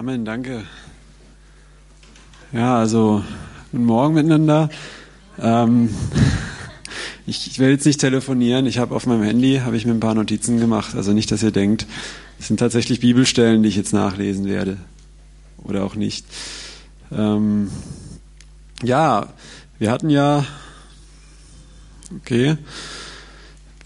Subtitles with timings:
[0.00, 0.64] Amen, danke.
[2.52, 3.22] Ja, also
[3.70, 4.70] guten Morgen miteinander.
[5.38, 5.90] Ähm,
[7.26, 8.64] ich, will jetzt nicht telefonieren.
[8.64, 10.94] Ich habe auf meinem Handy habe ich mir ein paar Notizen gemacht.
[10.94, 11.86] Also nicht, dass ihr denkt,
[12.38, 14.78] es sind tatsächlich Bibelstellen, die ich jetzt nachlesen werde
[15.58, 16.24] oder auch nicht.
[17.12, 17.70] Ähm,
[18.82, 19.26] ja,
[19.78, 20.46] wir hatten ja
[22.16, 22.56] okay.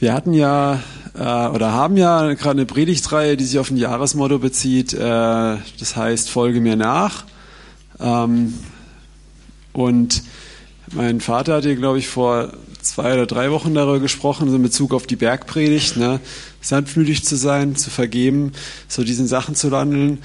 [0.04, 0.82] Wir hatten ja
[1.14, 4.92] äh, oder haben ja gerade eine Predigtreihe, die sich auf ein Jahresmotto bezieht.
[4.92, 7.24] Äh, das heißt, folge mir nach.
[7.98, 8.52] Ähm,
[9.72, 10.22] und
[10.92, 12.52] mein Vater hat hier, glaube ich, vor
[12.82, 16.20] zwei oder drei Wochen darüber gesprochen, so in Bezug auf die Bergpredigt, ne?
[16.60, 18.52] sanftmütig zu sein, zu vergeben,
[18.88, 20.18] so diesen Sachen zu wandeln.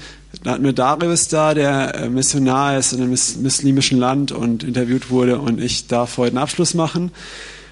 [0.44, 5.08] Da hatten wir Darius da, der äh, Missionar ist in einem muslimischen Land und interviewt
[5.08, 7.12] wurde und ich darf heute einen Abschluss machen.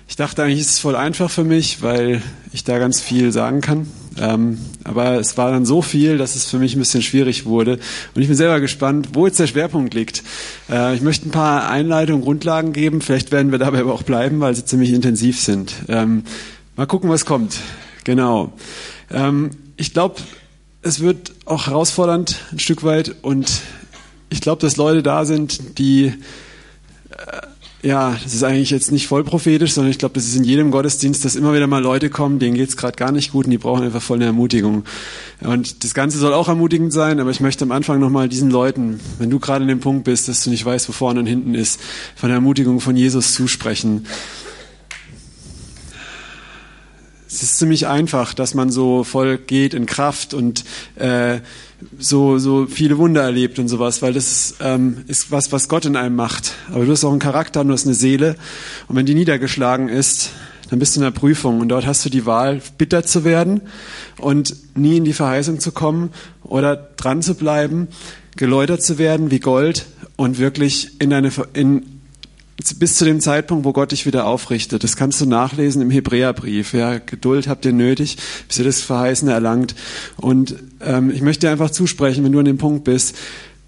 [0.08, 2.22] Ich dachte eigentlich, ist es voll einfach für mich, weil
[2.52, 3.86] ich da ganz viel sagen kann.
[4.18, 7.78] Ähm, aber es war dann so viel, dass es für mich ein bisschen schwierig wurde.
[8.14, 10.22] Und ich bin selber gespannt, wo jetzt der Schwerpunkt liegt.
[10.70, 13.02] Äh, ich möchte ein paar Einleitungen, Grundlagen geben.
[13.02, 15.74] Vielleicht werden wir dabei aber auch bleiben, weil sie ziemlich intensiv sind.
[15.88, 16.24] Ähm,
[16.74, 17.58] mal gucken, was kommt.
[18.04, 18.54] Genau.
[19.10, 20.16] Ähm, ich glaube,
[20.80, 23.14] es wird auch herausfordernd ein Stück weit.
[23.20, 23.60] Und
[24.30, 27.46] ich glaube, dass Leute da sind, die äh,
[27.82, 30.72] ja, das ist eigentlich jetzt nicht voll prophetisch, sondern ich glaube, das ist in jedem
[30.72, 33.58] Gottesdienst, dass immer wieder mal Leute kommen, denen geht's gerade gar nicht gut und die
[33.58, 34.84] brauchen einfach voll eine Ermutigung.
[35.40, 38.98] Und das Ganze soll auch ermutigend sein, aber ich möchte am Anfang nochmal diesen Leuten,
[39.18, 41.54] wenn du gerade in dem Punkt bist, dass du nicht weißt, wo vorne und hinten
[41.54, 41.80] ist,
[42.16, 44.06] von der Ermutigung von Jesus zusprechen.
[47.30, 50.64] Es ist ziemlich einfach, dass man so voll geht in Kraft und
[50.96, 51.40] äh,
[51.98, 55.94] so, so viele Wunder erlebt und sowas, weil das ähm, ist was, was Gott in
[55.94, 56.54] einem macht.
[56.72, 58.36] Aber du hast auch einen Charakter, du hast eine Seele.
[58.88, 60.30] Und wenn die niedergeschlagen ist,
[60.70, 63.60] dann bist du in der Prüfung und dort hast du die Wahl, bitter zu werden
[64.18, 66.10] und nie in die Verheißung zu kommen
[66.42, 67.88] oder dran zu bleiben,
[68.36, 69.84] geläutert zu werden wie Gold
[70.16, 71.97] und wirklich in deine, in,
[72.78, 74.82] bis zu dem Zeitpunkt, wo Gott dich wieder aufrichtet.
[74.82, 76.74] Das kannst du nachlesen im Hebräerbrief.
[76.74, 78.16] Ja, Geduld habt ihr nötig,
[78.48, 79.74] bis ihr das Verheißene erlangt.
[80.16, 83.16] Und ähm, ich möchte dir einfach zusprechen, wenn du an dem Punkt bist,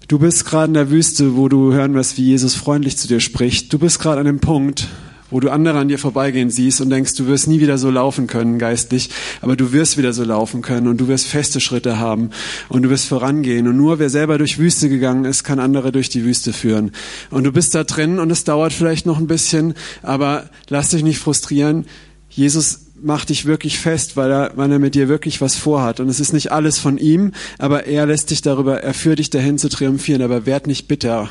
[0.07, 3.21] du bist gerade in der Wüste, wo du hören wirst, wie Jesus freundlich zu dir
[3.21, 3.71] spricht.
[3.71, 4.87] Du bist gerade an dem Punkt,
[5.31, 8.27] wo du andere an dir vorbeigehen siehst und denkst, du wirst nie wieder so laufen
[8.27, 9.09] können geistlich,
[9.41, 12.29] aber du wirst wieder so laufen können und du wirst feste Schritte haben
[12.69, 13.67] und du wirst vorangehen.
[13.67, 16.91] Und nur wer selber durch Wüste gegangen ist, kann andere durch die Wüste führen.
[17.31, 21.03] Und du bist da drin und es dauert vielleicht noch ein bisschen, aber lass dich
[21.03, 21.85] nicht frustrieren.
[22.29, 25.99] Jesus macht dich wirklich fest, weil er, weil er mit dir wirklich was vorhat.
[25.99, 29.29] Und es ist nicht alles von ihm, aber er lässt dich darüber, er führt dich
[29.29, 31.29] dahin zu triumphieren, aber werd nicht bitter,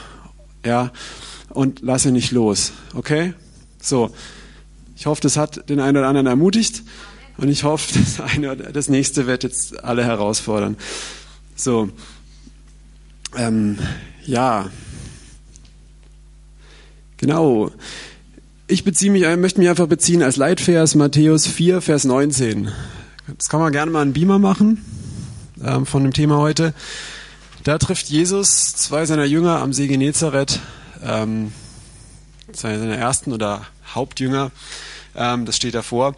[0.64, 0.90] ja,
[1.50, 3.34] und lass ihn nicht los, okay?
[3.80, 4.10] So,
[4.96, 6.82] ich hoffe, das hat den einen oder anderen ermutigt
[7.36, 10.76] und ich hoffe, das, eine, das nächste wird jetzt alle herausfordern.
[11.56, 11.90] So,
[13.36, 13.78] ähm,
[14.24, 14.70] ja,
[17.16, 17.70] genau.
[18.66, 22.70] Ich beziehe mich, möchte mich einfach beziehen als Leitvers Matthäus 4, Vers 19.
[23.36, 24.84] Das kann man gerne mal einen Beamer machen
[25.64, 26.74] ähm, von dem Thema heute.
[27.64, 30.60] Da trifft Jesus zwei seiner Jünger am See Genezareth.
[31.02, 31.52] Ähm,
[32.56, 34.50] seine ersten oder Hauptjünger,
[35.16, 36.14] ähm, das steht davor,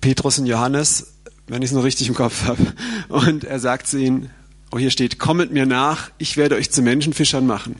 [0.00, 1.14] Petrus und Johannes,
[1.46, 2.72] wenn ich es noch richtig im Kopf habe.
[3.08, 4.30] Und er sagt zu ihnen,
[4.72, 7.76] oh hier steht, kommet mir nach, ich werde euch zu Menschenfischern machen.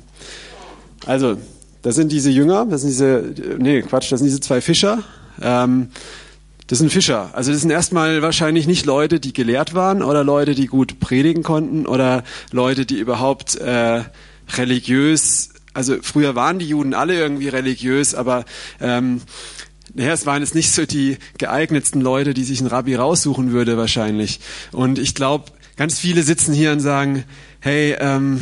[1.07, 1.37] Also,
[1.83, 5.03] das sind diese Jünger, das sind diese, nee, Quatsch, das sind diese zwei Fischer.
[5.43, 5.89] Ähm,
[6.67, 7.31] das sind Fischer.
[7.35, 11.43] Also das sind erstmal wahrscheinlich nicht Leute, die gelehrt waren oder Leute, die gut predigen
[11.43, 14.03] konnten oder Leute, die überhaupt äh,
[14.57, 18.45] religiös also früher waren die Juden alle irgendwie religiös, aber
[18.81, 19.21] ähm,
[19.93, 23.77] naja, es waren jetzt nicht so die geeignetsten Leute, die sich einen Rabbi raussuchen würde
[23.77, 24.41] wahrscheinlich.
[24.73, 27.25] Und ich glaube, ganz viele sitzen hier und sagen,
[27.61, 28.41] hey, ähm,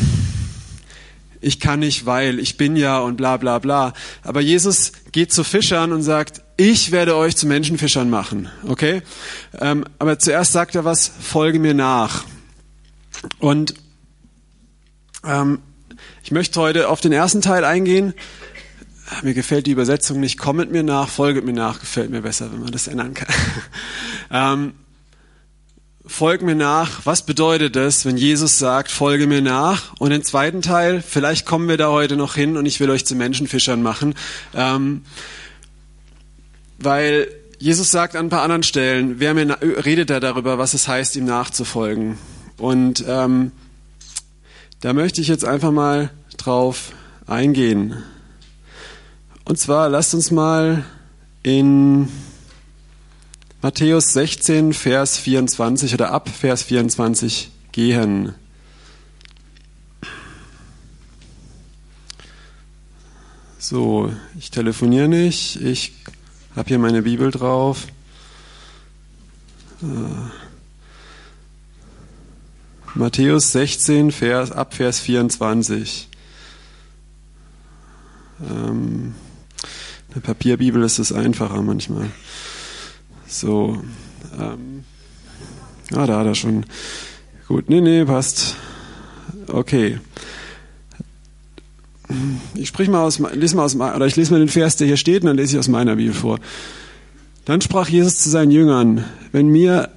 [1.41, 3.93] ich kann nicht, weil ich bin ja und bla bla bla.
[4.23, 8.49] Aber Jesus geht zu Fischern und sagt, ich werde euch zu Menschenfischern machen.
[8.67, 9.03] Okay?
[9.61, 12.25] Ähm, aber zuerst sagt er was, folge mir nach.
[13.41, 13.75] Und
[15.25, 15.59] ähm,
[16.33, 18.15] ich möchte heute auf den ersten Teil eingehen.
[19.23, 20.39] Mir gefällt die Übersetzung nicht.
[20.39, 21.79] Kommet mir nach, folget mir nach.
[21.79, 23.29] Gefällt mir besser, wenn man das ändern kann.
[24.31, 24.73] ähm,
[26.07, 27.05] folg mir nach.
[27.05, 29.93] Was bedeutet das, wenn Jesus sagt, folge mir nach?
[29.99, 33.05] Und den zweiten Teil, vielleicht kommen wir da heute noch hin und ich will euch
[33.05, 34.15] zu Menschenfischern machen.
[34.55, 35.03] Ähm,
[36.79, 40.89] weil Jesus sagt an ein paar anderen Stellen, wer mir redet er darüber, was es
[40.89, 42.17] heißt, ihm nachzufolgen.
[42.57, 43.53] Und ähm,
[44.81, 46.11] da möchte ich jetzt einfach mal
[46.45, 46.93] drauf
[47.27, 48.03] eingehen.
[49.45, 50.85] Und zwar lasst uns mal
[51.43, 52.09] in
[53.61, 58.35] Matthäus 16, Vers 24 oder ab Vers 24 gehen.
[63.59, 65.93] So, ich telefoniere nicht, ich
[66.57, 67.87] habe hier meine Bibel drauf.
[69.83, 69.87] Äh,
[72.95, 76.09] Matthäus 16, Vers, ab Vers 24.
[78.51, 79.15] Ähm,
[80.13, 82.11] eine Papierbibel ist es einfacher manchmal.
[83.27, 83.83] So,
[84.39, 84.85] ähm,
[85.95, 86.67] ah, da hat er schon.
[87.49, 88.57] Gut, nee, nee, passt.
[89.49, 89.99] Okay.
[92.55, 94.99] Ich sprich mal aus, lese mal aus, oder ich lese mal den Vers, der hier
[94.99, 96.39] steht, und dann lese ich aus meiner Bibel vor.
[97.47, 99.89] Dann sprach Jesus zu seinen Jüngern, wenn mir,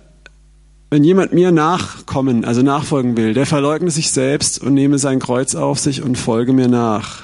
[0.90, 5.56] wenn jemand mir nachkommen, also nachfolgen will, der verleugne sich selbst und nehme sein Kreuz
[5.56, 7.24] auf sich und folge mir nach.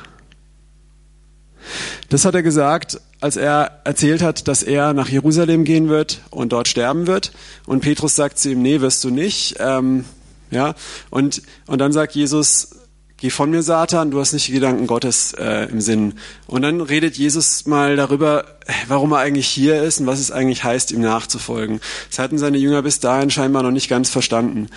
[2.12, 6.52] Das hat er gesagt, als er erzählt hat, dass er nach Jerusalem gehen wird und
[6.52, 7.32] dort sterben wird.
[7.66, 9.56] Und Petrus sagt zu ihm, nee, wirst du nicht.
[9.60, 10.04] Ähm,
[10.50, 10.76] ja,
[11.10, 12.76] und, und dann sagt Jesus,
[13.16, 16.16] geh von mir, Satan, du hast nicht die Gedanken Gottes äh, im Sinn.
[16.48, 18.44] Und dann redet Jesus mal darüber,
[18.90, 21.80] warum er eigentlich hier ist und was es eigentlich heißt, ihm nachzufolgen.
[22.10, 24.68] Das hatten seine Jünger bis dahin scheinbar noch nicht ganz verstanden.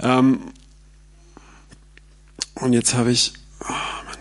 [0.00, 0.40] Ähm,
[2.56, 4.12] und jetzt habe ich, oh Mann.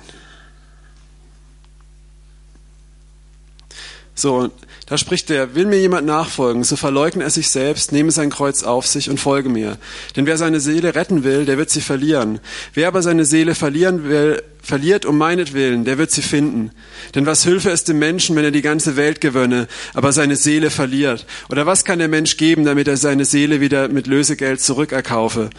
[4.21, 4.51] So,
[4.85, 8.61] da spricht er, will mir jemand nachfolgen, so verleugne er sich selbst, nehme sein Kreuz
[8.61, 9.79] auf sich und folge mir.
[10.15, 12.39] Denn wer seine Seele retten will, der wird sie verlieren.
[12.75, 16.69] Wer aber seine Seele verlieren will, verliert um meinetwillen, der wird sie finden.
[17.15, 20.69] Denn was hülfe es dem Menschen, wenn er die ganze Welt gewönne, aber seine Seele
[20.69, 21.25] verliert?
[21.49, 25.49] Oder was kann der Mensch geben, damit er seine Seele wieder mit Lösegeld zurückerkaufe?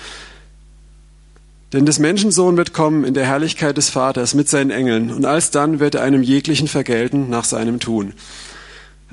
[1.72, 5.80] Denn des Menschensohn wird kommen in der Herrlichkeit des Vaters mit seinen Engeln, und alsdann
[5.80, 8.12] wird er einem jeglichen vergelten nach seinem Tun.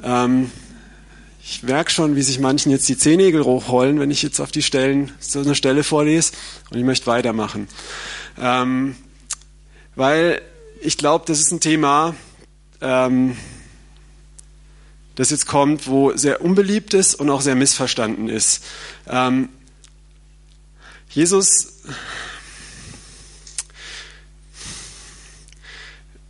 [0.04, 0.52] Ähm,
[1.44, 4.62] ich merke schon, wie sich manchen jetzt die Zehennägel hochrollen, wenn ich jetzt auf die
[4.62, 6.34] Stellen, so eine Stelle vorlese
[6.70, 7.68] und ich möchte weitermachen.
[8.40, 8.96] Ähm,
[9.96, 10.42] weil
[10.82, 12.16] ich glaube, das ist ein Thema,
[12.82, 13.36] ähm,
[15.16, 18.64] das jetzt kommt, wo sehr unbeliebt ist und auch sehr missverstanden ist.
[19.08, 19.50] Ähm,
[21.10, 21.74] Jesus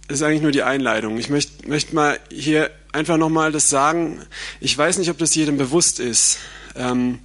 [0.08, 1.18] ist eigentlich nur die Einleitung.
[1.18, 4.22] Ich möchte möcht mal hier einfach nochmal das sagen.
[4.60, 6.40] Ich weiß nicht, ob das jedem bewusst ist.
[6.76, 7.20] Ähm,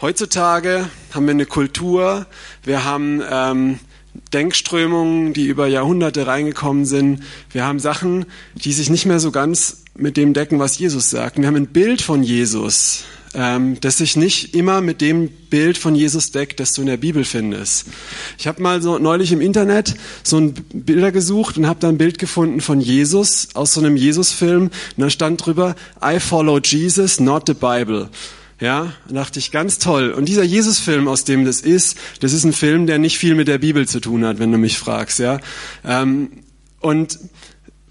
[0.00, 2.26] heutzutage haben wir eine Kultur,
[2.64, 3.78] wir haben ähm,
[4.32, 7.22] Denkströmungen, die über Jahrhunderte reingekommen sind.
[7.50, 11.38] Wir haben Sachen, die sich nicht mehr so ganz mit dem decken, was Jesus sagt.
[11.38, 15.94] Wir haben ein Bild von Jesus ähm, das sich nicht immer mit dem Bild von
[15.94, 17.86] Jesus deckt, das du in der Bibel findest.
[18.38, 21.98] Ich habe mal so neulich im Internet so ein Bilder gesucht und habe da ein
[21.98, 25.74] Bild gefunden von Jesus aus so einem Jesus-Film und da stand drüber
[26.04, 28.10] I follow Jesus, not the Bible.
[28.60, 30.12] Ja, dachte ich, ganz toll.
[30.12, 33.48] Und dieser Jesus-Film, aus dem das ist, das ist ein Film, der nicht viel mit
[33.48, 35.18] der Bibel zu tun hat, wenn du mich fragst.
[35.18, 35.40] Ja,
[35.84, 36.30] ähm,
[36.78, 37.18] und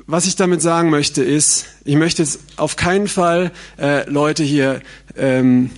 [0.08, 4.82] was ich damit sagen möchte ist, ich möchte jetzt auf keinen Fall äh, Leute hier
[5.16, 5.70] ähm,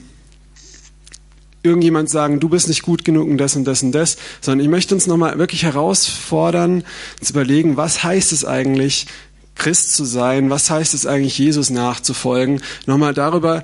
[1.63, 4.69] irgendjemand sagen, du bist nicht gut genug und das und das und das, sondern ich
[4.69, 6.83] möchte uns nochmal wirklich herausfordern,
[7.21, 9.07] zu überlegen, was heißt es eigentlich,
[9.55, 13.63] Christ zu sein, was heißt es eigentlich, Jesus nachzufolgen, nochmal darüber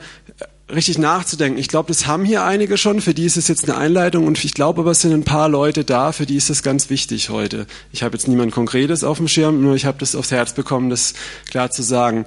[0.74, 1.60] richtig nachzudenken.
[1.60, 4.44] Ich glaube, das haben hier einige schon, für die ist es jetzt eine Einleitung und
[4.44, 7.30] ich glaube aber, es sind ein paar Leute da, für die ist das ganz wichtig
[7.30, 7.66] heute.
[7.92, 10.90] Ich habe jetzt niemand Konkretes auf dem Schirm, nur ich habe das aufs Herz bekommen,
[10.90, 11.14] das
[11.50, 12.26] klar zu sagen.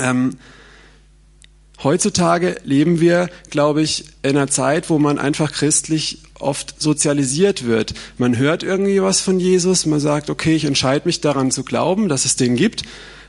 [0.00, 0.36] Ähm,
[1.82, 7.94] heutzutage leben wir, glaube ich, in einer Zeit, wo man einfach christlich oft sozialisiert wird.
[8.18, 12.08] Man hört irgendwie was von Jesus, man sagt, okay, ich entscheide mich daran zu glauben,
[12.08, 12.84] dass es den gibt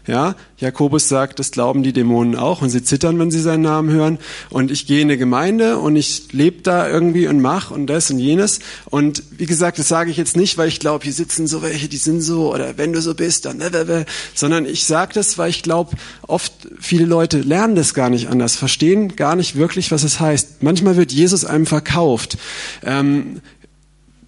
[0.10, 3.92] ja, Jakobus sagt, das glauben die Dämonen auch und sie zittern, wenn sie seinen Namen
[3.92, 4.18] hören.
[4.50, 8.10] Und ich gehe in eine Gemeinde und ich lebe da irgendwie und mach und das
[8.10, 8.60] und jenes.
[8.90, 11.88] Und wie gesagt, das sage ich jetzt nicht, weil ich glaube, hier sitzen so welche,
[11.88, 13.62] die sind so oder wenn du so bist, dann
[14.34, 18.56] sondern ich sage das, weil ich glaube, oft viele Leute lernen das gar nicht anders,
[18.56, 20.64] verstehen gar nicht wirklich, was es heißt.
[20.64, 22.38] Manchmal wird Jesus einem verkauft.
[22.84, 23.42] Ähm,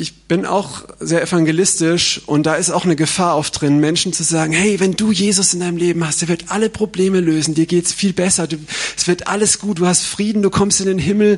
[0.02, 4.24] ich bin auch sehr evangelistisch und da ist auch eine Gefahr oft drin, Menschen zu
[4.24, 7.68] sagen, hey, wenn du Jesus in deinem Leben hast, der wird alle Probleme lösen, dir
[7.68, 8.58] geht's viel besser, du,
[8.98, 11.38] es wird alles gut, du hast Frieden, du kommst in den Himmel,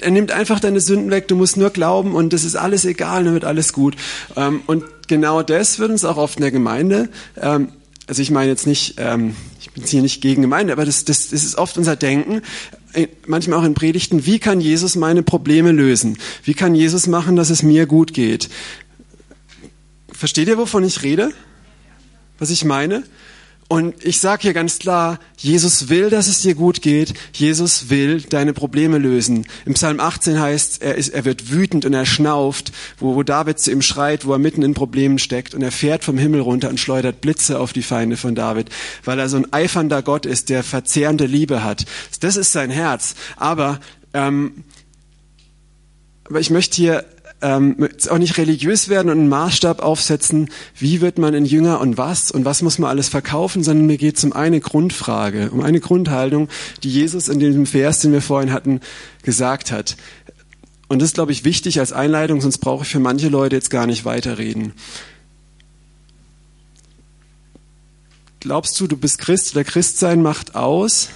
[0.00, 3.24] er nimmt einfach deine Sünden weg, du musst nur glauben und es ist alles egal,
[3.24, 3.94] dann wird alles gut.
[4.36, 7.68] Ähm, und genau das wird uns auch oft in der Gemeinde, ähm,
[8.06, 11.28] also ich meine jetzt nicht, ähm, ich bin hier nicht gegen Gemeinde, aber das, das,
[11.28, 12.40] das ist oft unser Denken,
[13.26, 16.18] manchmal auch in Predigten, wie kann Jesus meine Probleme lösen?
[16.42, 18.48] Wie kann Jesus machen, dass es mir gut geht?
[20.10, 21.30] Versteht ihr, wovon ich rede?
[22.38, 23.04] Was ich meine?
[23.70, 27.12] Und ich sage hier ganz klar, Jesus will, dass es dir gut geht.
[27.34, 29.46] Jesus will deine Probleme lösen.
[29.66, 33.58] Im Psalm 18 heißt, er, ist, er wird wütend und er schnauft, wo, wo David
[33.58, 35.54] zu ihm schreit, wo er mitten in Problemen steckt.
[35.54, 38.70] Und er fährt vom Himmel runter und schleudert Blitze auf die Feinde von David,
[39.04, 41.84] weil er so ein eifernder Gott ist, der verzehrende Liebe hat.
[42.20, 43.16] Das ist sein Herz.
[43.36, 43.80] Aber,
[44.14, 44.64] ähm,
[46.24, 47.04] aber ich möchte hier
[47.40, 51.96] ähm, auch nicht religiös werden und einen Maßstab aufsetzen, wie wird man ein Jünger und
[51.96, 55.62] was und was muss man alles verkaufen, sondern mir geht es um eine Grundfrage, um
[55.62, 56.48] eine Grundhaltung,
[56.82, 58.80] die Jesus in diesem Vers, den wir vorhin hatten,
[59.22, 59.96] gesagt hat.
[60.88, 63.70] Und das ist, glaube ich, wichtig als Einleitung, sonst brauche ich für manche Leute jetzt
[63.70, 64.72] gar nicht weiterreden.
[68.40, 71.08] Glaubst du, du bist Christ oder Christsein macht aus,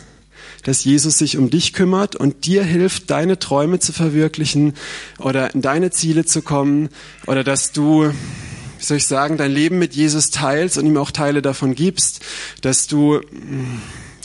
[0.63, 4.75] dass Jesus sich um dich kümmert und dir hilft, deine Träume zu verwirklichen
[5.19, 6.89] oder in deine Ziele zu kommen
[7.27, 8.13] oder dass du
[8.83, 12.21] wie soll ich sagen, dein Leben mit Jesus teilst und ihm auch Teile davon gibst,
[12.63, 13.21] dass du,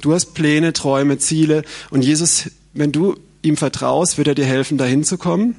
[0.01, 4.79] du hast Pläne, Träume, Ziele und Jesus, wenn du ihm vertraust, wird er dir helfen,
[4.79, 5.55] dahin zu kommen?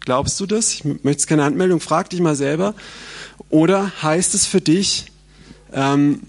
[0.00, 0.72] Glaubst du das?
[0.72, 2.74] Ich möchte keine Anmeldung, frag dich mal selber.
[3.50, 5.06] Oder heißt es für dich,
[5.72, 6.20] ähm,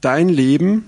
[0.00, 0.84] dein Leben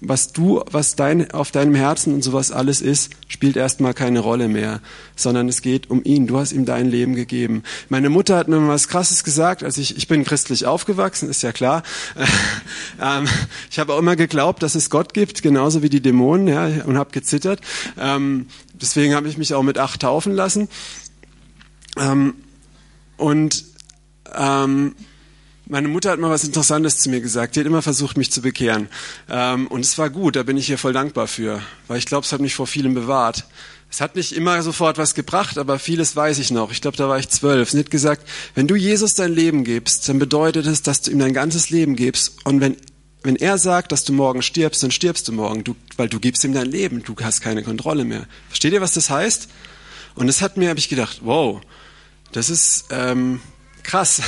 [0.00, 4.48] was du, was dein, auf deinem Herzen und sowas alles ist, spielt erstmal keine Rolle
[4.48, 4.80] mehr,
[5.16, 6.26] sondern es geht um ihn.
[6.26, 7.62] Du hast ihm dein Leben gegeben.
[7.88, 11.42] Meine Mutter hat mir mal was Krasses gesagt, als ich, ich bin christlich aufgewachsen, ist
[11.42, 11.82] ja klar.
[13.02, 13.26] ähm,
[13.70, 16.96] ich habe auch immer geglaubt, dass es Gott gibt, genauso wie die Dämonen, ja, und
[16.96, 17.60] habe gezittert.
[17.98, 20.68] Ähm, deswegen habe ich mich auch mit acht taufen lassen.
[21.98, 22.34] Ähm,
[23.16, 23.64] und
[24.36, 24.94] ähm,
[25.68, 27.54] meine Mutter hat mal was Interessantes zu mir gesagt.
[27.54, 28.88] Die hat immer versucht, mich zu bekehren.
[29.28, 31.62] Ähm, und es war gut, da bin ich ihr voll dankbar für.
[31.86, 33.44] Weil ich glaube, es hat mich vor vielem bewahrt.
[33.90, 36.72] Es hat nicht immer sofort was gebracht, aber vieles weiß ich noch.
[36.72, 37.70] Ich glaube, da war ich zwölf.
[37.70, 41.18] Sie hat gesagt, wenn du Jesus dein Leben gibst, dann bedeutet es, dass du ihm
[41.18, 42.44] dein ganzes Leben gibst.
[42.44, 42.76] Und wenn,
[43.22, 46.44] wenn er sagt, dass du morgen stirbst, dann stirbst du morgen, du, weil du gibst
[46.44, 47.02] ihm dein Leben.
[47.02, 48.26] Du hast keine Kontrolle mehr.
[48.48, 49.48] Versteht ihr, was das heißt?
[50.14, 51.60] Und es hat mir, habe ich gedacht, wow,
[52.32, 53.40] das ist ähm,
[53.82, 54.22] krass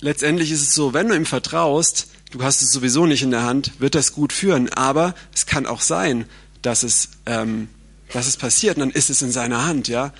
[0.00, 3.42] letztendlich ist es so, wenn du ihm vertraust, du hast es sowieso nicht in der
[3.42, 4.68] Hand, wird das gut führen.
[4.70, 6.26] Aber es kann auch sein,
[6.62, 7.68] dass es, ähm,
[8.12, 9.88] dass es passiert und dann ist es in seiner Hand.
[9.88, 10.12] Ja,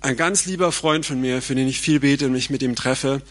[0.00, 2.74] Ein ganz lieber Freund von mir, für den ich viel bete und mich mit ihm
[2.74, 3.22] treffe,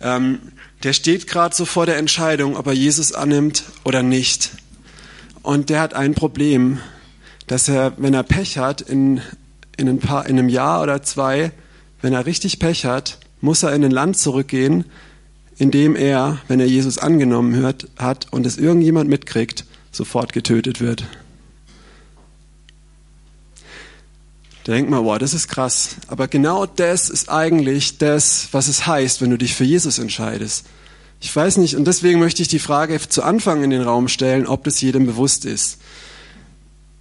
[0.00, 4.50] ähm, der steht gerade so vor der Entscheidung, ob er Jesus annimmt oder nicht.
[5.42, 6.80] Und der hat ein Problem,
[7.46, 9.22] dass er, wenn er Pech hat, in,
[9.76, 11.52] in, ein paar, in einem Jahr oder zwei,
[12.02, 14.84] wenn er richtig Pech hat, muss er in ein Land zurückgehen,
[15.58, 20.80] in dem er, wenn er Jesus angenommen hört, hat und es irgendjemand mitkriegt, sofort getötet
[20.80, 21.06] wird.
[24.64, 25.96] Da denkt man, wow, das ist krass.
[26.08, 30.66] Aber genau das ist eigentlich das, was es heißt, wenn du dich für Jesus entscheidest.
[31.20, 34.46] Ich weiß nicht, und deswegen möchte ich die Frage zu Anfang in den Raum stellen,
[34.46, 35.78] ob das jedem bewusst ist.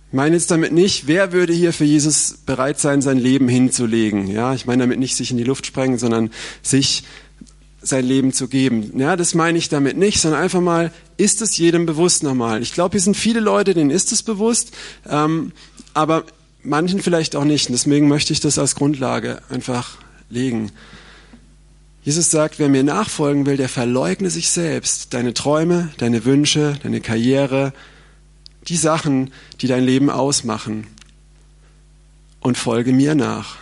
[0.10, 4.28] Ich meine jetzt damit nicht, wer würde hier für Jesus bereit sein, sein Leben hinzulegen.
[4.28, 6.30] Ja, ich meine damit nicht sich in die Luft sprengen, sondern
[6.62, 7.04] sich
[7.86, 9.00] sein Leben zu geben.
[9.00, 12.62] Ja, das meine ich damit nicht, sondern einfach mal, ist es jedem bewusst nochmal?
[12.62, 14.74] Ich glaube, hier sind viele Leute, denen ist es bewusst,
[15.08, 15.51] ähm,
[15.94, 16.24] aber
[16.63, 17.70] manchen vielleicht auch nicht.
[17.70, 19.98] Und deswegen möchte ich das als Grundlage einfach
[20.30, 20.72] legen.
[22.04, 25.13] Jesus sagt, wer mir nachfolgen will, der verleugne sich selbst.
[25.13, 27.74] Deine Träume, deine Wünsche, deine Karriere,
[28.68, 30.88] die Sachen, die dein Leben ausmachen.
[32.39, 33.58] Und folge mir nach.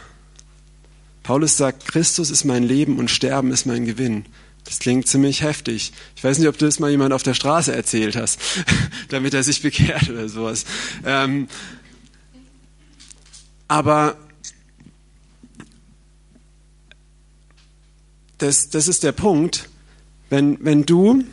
[1.24, 4.26] Paulus sagt, Christus ist mein Leben und Sterben ist mein Gewinn.
[4.66, 5.92] Das klingt ziemlich heftig.
[6.16, 8.40] Ich weiß nicht, ob du das mal jemand auf der Straße erzählt hast,
[9.10, 10.66] damit er sich bekehrt oder sowas.
[11.06, 11.48] Ähm,
[13.68, 14.18] aber
[18.38, 19.70] das, das ist der Punkt,
[20.30, 21.24] wenn, wenn du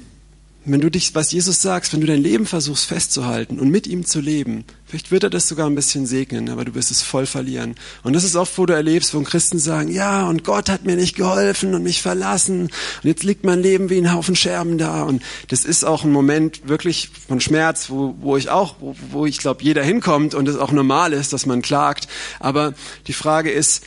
[0.64, 4.05] wenn du dich, was Jesus sagst, wenn du dein Leben versuchst festzuhalten und mit ihm
[4.05, 7.25] zu leben, vielleicht wird er das sogar ein bisschen segnen, aber du wirst es voll
[7.25, 7.76] verlieren.
[8.02, 10.97] Und das ist oft, wo du erlebst, wo Christen sagen, ja, und Gott hat mir
[10.97, 12.73] nicht geholfen und mich verlassen und
[13.05, 15.02] jetzt liegt mein Leben wie ein Haufen Scherben da.
[15.02, 19.25] Und das ist auch ein Moment wirklich von Schmerz, wo, wo ich auch, wo, wo
[19.25, 22.07] ich glaube, jeder hinkommt und es auch normal ist, dass man klagt.
[22.38, 22.75] Aber
[23.07, 23.83] die Frage ist,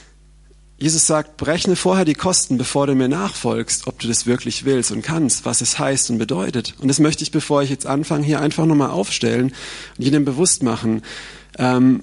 [0.77, 4.91] Jesus sagt, berechne vorher die Kosten, bevor du mir nachfolgst, ob du das wirklich willst
[4.91, 6.73] und kannst, was es heißt und bedeutet.
[6.79, 9.53] Und das möchte ich, bevor ich jetzt anfange, hier einfach nochmal aufstellen
[9.97, 11.03] und jedem bewusst machen.
[11.57, 12.01] Ähm,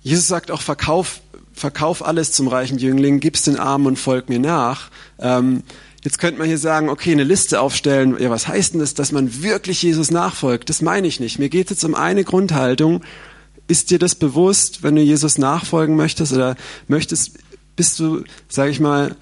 [0.00, 1.20] Jesus sagt auch, verkauf,
[1.52, 4.90] verkauf alles zum reichen Jüngling, gib's den Armen und folg mir nach.
[5.18, 5.62] Ähm,
[6.02, 8.16] jetzt könnte man hier sagen, okay, eine Liste aufstellen.
[8.18, 10.70] Ja, was heißt denn das, dass man wirklich Jesus nachfolgt?
[10.70, 11.38] Das meine ich nicht.
[11.38, 13.02] Mir geht es jetzt um eine Grundhaltung.
[13.66, 16.56] Ist dir das bewusst, wenn du Jesus nachfolgen möchtest oder
[16.86, 17.32] möchtest,
[17.78, 19.16] bist du, sage ich mal,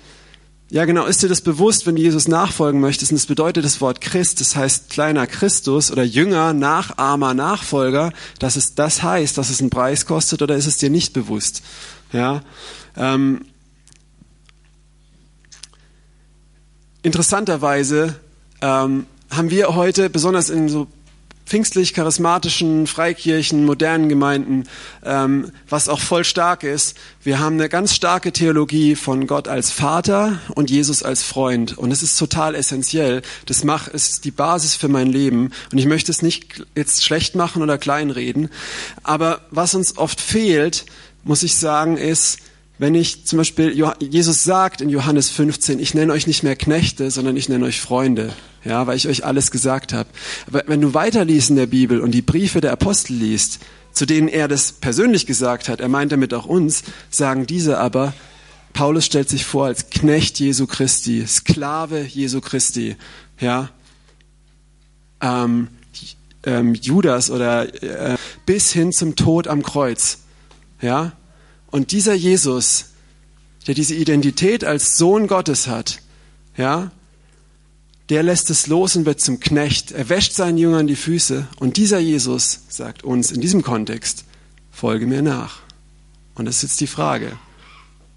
[0.69, 1.07] ja, genau.
[1.07, 3.13] Ist dir das bewusst, wenn du Jesus nachfolgen möchtest?
[3.13, 8.57] Und das bedeutet das Wort Christ, das heißt kleiner Christus oder Jünger, Nachahmer, Nachfolger, dass
[8.57, 11.63] es das heißt, dass es einen Preis kostet oder ist es dir nicht bewusst?
[12.13, 12.43] Ja.
[12.97, 13.45] Ähm,
[17.03, 18.17] interessanterweise
[18.61, 20.89] ähm, haben wir heute, besonders in so
[21.47, 24.65] pfingstlich-charismatischen, Freikirchen, modernen Gemeinden,
[25.05, 26.97] ähm, was auch voll stark ist.
[27.23, 31.79] Wir haben eine ganz starke Theologie von Gott als Vater und Jesus als Freund.
[31.79, 33.23] Und es ist total essentiell.
[33.47, 35.53] Das macht, ist die Basis für mein Leben.
[35.71, 38.50] Und ich möchte es nicht jetzt schlecht machen oder kleinreden.
[39.05, 40.85] Aber was uns oft fehlt,
[41.23, 42.38] muss ich sagen, ist,
[42.79, 47.11] wenn ich zum Beispiel, Jesus sagt in Johannes 15, ich nenne euch nicht mehr Knechte,
[47.11, 48.35] sondern ich nenne euch Freunde,
[48.66, 50.08] ja, weil ich euch alles gesagt habe.
[50.49, 53.61] Aber wenn du weiterliest in der Bibel und die Briefe der Apostel liest,
[53.92, 58.12] zu denen er das persönlich gesagt hat, er meint damit auch uns, sagen diese aber,
[58.73, 62.96] Paulus stellt sich vor als Knecht Jesu Christi, Sklave Jesu Christi,
[63.40, 63.70] ja,
[65.23, 65.68] ähm,
[66.44, 70.18] ähm, Judas oder äh, bis hin zum Tod am Kreuz,
[70.82, 71.12] ja,
[71.70, 72.90] und dieser Jesus,
[73.66, 76.02] der diese Identität als Sohn Gottes hat,
[76.56, 76.90] ja,
[78.09, 79.93] der lässt es los und wird zum Knecht.
[79.93, 81.49] Er wäscht seinen Jüngern die Füße.
[81.59, 84.25] Und dieser Jesus sagt uns in diesem Kontext,
[84.71, 85.61] folge mir nach.
[86.35, 87.33] Und das ist jetzt die Frage.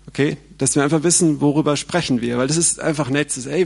[0.07, 0.37] Okay?
[0.57, 2.37] Dass wir einfach wissen, worüber sprechen wir.
[2.37, 3.29] Weil das ist einfach nett.
[3.29, 3.65] Das ist, ey,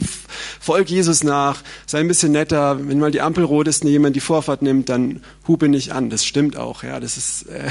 [0.59, 2.87] folg Jesus nach, sei ein bisschen netter.
[2.87, 6.09] Wenn mal die Ampel rot ist und jemand die Vorfahrt nimmt, dann hupe nicht an.
[6.09, 6.83] Das stimmt auch.
[6.83, 7.67] Ja, das ist, äh,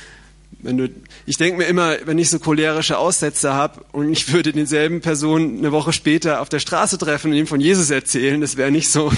[0.62, 0.90] wenn du,
[1.26, 5.58] ich denke mir immer, wenn ich so cholerische Aussätze habe und ich würde denselben Person
[5.58, 8.88] eine Woche später auf der Straße treffen und ihm von Jesus erzählen, das wäre nicht
[8.88, 9.10] so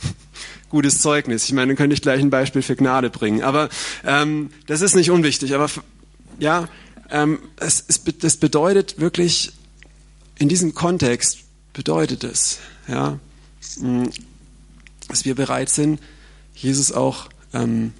[0.70, 1.44] gutes Zeugnis.
[1.44, 3.42] Ich meine, dann könnte ich gleich ein Beispiel für Gnade bringen.
[3.42, 3.68] Aber
[4.04, 5.54] ähm, das ist nicht unwichtig.
[5.54, 5.68] Aber
[6.38, 6.68] ja,
[7.10, 9.52] ähm, es, es, das bedeutet wirklich,
[10.38, 11.40] in diesem Kontext
[11.74, 12.58] bedeutet es,
[12.88, 13.18] ja,
[15.08, 16.00] dass wir bereit sind,
[16.54, 17.92] Jesus auch ähm,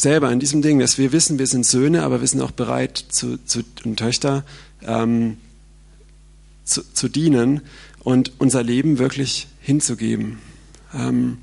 [0.00, 3.04] selber in diesem Ding, dass wir wissen, wir sind Söhne, aber wir sind auch bereit
[3.08, 4.44] zu, zu und Töchter
[4.82, 5.36] ähm,
[6.64, 7.62] zu, zu, dienen
[8.00, 10.38] und unser Leben wirklich hinzugeben.
[10.94, 11.38] Ähm,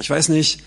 [0.00, 0.62] ich weiß nicht,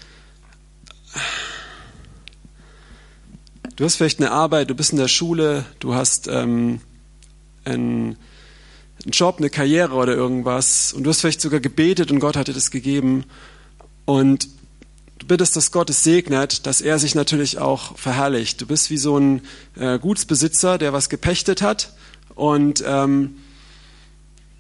[3.75, 6.81] du hast vielleicht eine Arbeit, du bist in der Schule, du hast ähm,
[7.65, 8.17] einen,
[9.03, 12.47] einen Job, eine Karriere oder irgendwas und du hast vielleicht sogar gebetet und Gott hat
[12.47, 13.25] dir das gegeben
[14.05, 14.47] und
[15.17, 18.61] Du bittest, dass Gott es segnet, dass er sich natürlich auch verherrlicht.
[18.61, 19.41] Du bist wie so ein
[19.75, 21.93] äh, Gutsbesitzer, der was gepechtet hat
[22.35, 23.35] und ähm,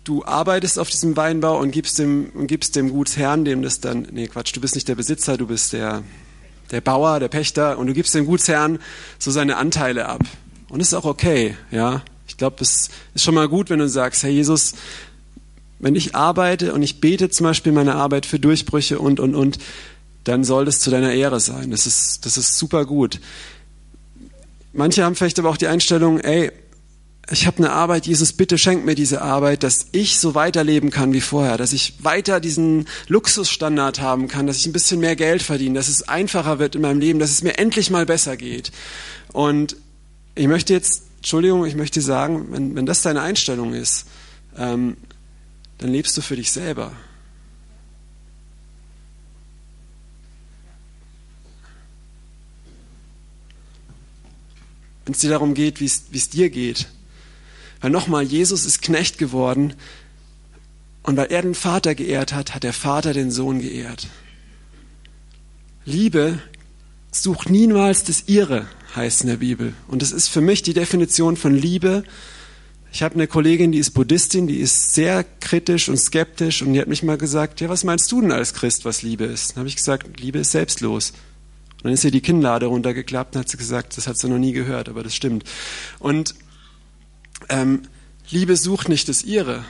[0.03, 4.07] du arbeitest auf diesem Weinbau und gibst dem, und gibst dem Gutsherrn, dem das dann,
[4.11, 6.03] nee Quatsch, du bist nicht der Besitzer, du bist der,
[6.71, 8.79] der Bauer, der Pächter und du gibst dem Gutsherrn
[9.19, 10.21] so seine Anteile ab.
[10.69, 12.01] Und das ist auch okay, ja.
[12.27, 14.73] Ich glaube, es ist schon mal gut, wenn du sagst, Herr Jesus,
[15.79, 19.59] wenn ich arbeite und ich bete zum Beispiel meine Arbeit für Durchbrüche und, und, und,
[20.27, 21.71] dann soll das zu deiner Ehre sein.
[21.71, 23.19] Das ist, das ist super gut.
[24.73, 26.51] Manche haben vielleicht aber auch die Einstellung, ey,
[27.29, 31.13] ich habe eine Arbeit, Jesus, bitte schenk mir diese Arbeit, dass ich so weiterleben kann
[31.13, 35.41] wie vorher, dass ich weiter diesen Luxusstandard haben kann, dass ich ein bisschen mehr Geld
[35.41, 38.71] verdiene, dass es einfacher wird in meinem Leben, dass es mir endlich mal besser geht.
[39.33, 39.75] Und
[40.35, 44.05] ich möchte jetzt, Entschuldigung, ich möchte sagen, wenn, wenn das deine Einstellung ist,
[44.57, 44.95] ähm,
[45.79, 46.93] dann lebst du für dich selber.
[55.07, 56.87] Wenn es dir darum geht, wie es dir geht.
[57.79, 59.73] Weil nochmal, Jesus ist Knecht geworden
[61.01, 64.09] und weil er den Vater geehrt hat, hat der Vater den Sohn geehrt.
[65.85, 66.39] Liebe
[67.09, 68.67] sucht niemals das Ihre,
[68.97, 69.73] heißt in der Bibel.
[69.87, 72.03] Und das ist für mich die Definition von Liebe.
[72.91, 76.81] Ich habe eine Kollegin, die ist Buddhistin, die ist sehr kritisch und skeptisch und die
[76.81, 79.51] hat mich mal gesagt, ja, was meinst du denn als Christ, was Liebe ist?
[79.51, 81.13] Dann habe ich gesagt, Liebe ist selbstlos.
[81.77, 84.39] Und dann ist ihr die Kinnlade runtergeklappt und hat sie gesagt, das hat sie noch
[84.39, 85.43] nie gehört, aber das stimmt.
[85.99, 86.35] Und
[87.49, 87.83] ähm,
[88.29, 89.63] Liebe sucht nicht das ihre.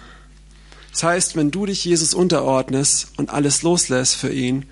[0.91, 4.65] Das heißt, wenn du dich Jesus unterordnest und alles loslässt für ihn,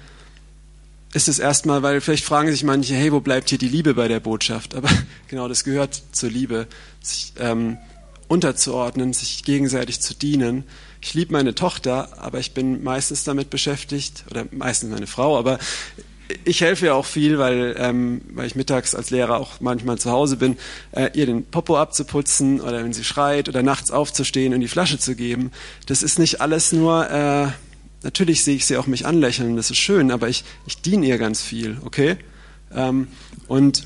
[1.13, 4.07] ist es erstmal, weil vielleicht fragen sich manche, hey, wo bleibt hier die Liebe bei
[4.07, 4.75] der Botschaft?
[4.75, 4.89] Aber
[5.27, 6.67] genau, das gehört zur Liebe,
[7.01, 7.77] sich ähm,
[8.27, 10.63] unterzuordnen, sich gegenseitig zu dienen.
[11.01, 15.59] Ich liebe meine Tochter, aber ich bin meistens damit beschäftigt, oder meistens meine Frau, aber
[16.43, 20.11] ich helfe ja auch viel, weil, ähm, weil ich mittags als Lehrer auch manchmal zu
[20.11, 20.57] Hause bin,
[20.91, 24.97] äh, ihr den Popo abzuputzen oder wenn sie schreit oder nachts aufzustehen und die Flasche
[24.97, 25.51] zu geben.
[25.85, 27.47] Das ist nicht alles nur, äh,
[28.03, 31.17] natürlich sehe ich sie auch mich anlächeln, das ist schön, aber ich, ich diene ihr
[31.17, 32.17] ganz viel, okay?
[32.73, 33.07] Ähm,
[33.47, 33.85] und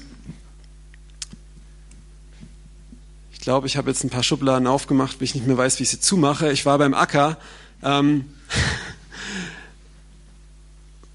[3.32, 5.84] ich glaube, ich habe jetzt ein paar Schubladen aufgemacht, wie ich nicht mehr weiß, wie
[5.84, 6.52] ich sie zumache.
[6.52, 7.38] Ich war beim Acker.
[7.84, 8.26] Ähm,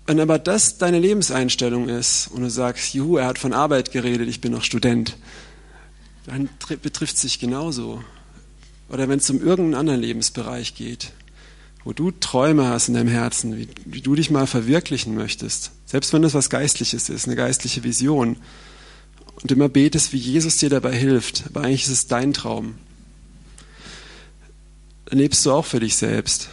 [0.07, 4.29] wenn aber das deine Lebenseinstellung ist und du sagst, juhu, er hat von Arbeit geredet,
[4.29, 5.17] ich bin noch Student,
[6.27, 6.49] dann
[6.83, 8.03] betrifft es sich genauso.
[8.91, 11.13] Oder wenn es um irgendeinen anderen Lebensbereich geht,
[11.85, 16.13] wo du Träume hast in deinem Herzen, wie, wie du dich mal verwirklichen möchtest, selbst
[16.13, 18.37] wenn das was Geistliches ist, eine geistliche Vision,
[19.43, 22.77] und immer betest, wie Jesus dir dabei hilft, aber eigentlich ist es dein Traum,
[25.07, 26.49] dann lebst du auch für dich selbst.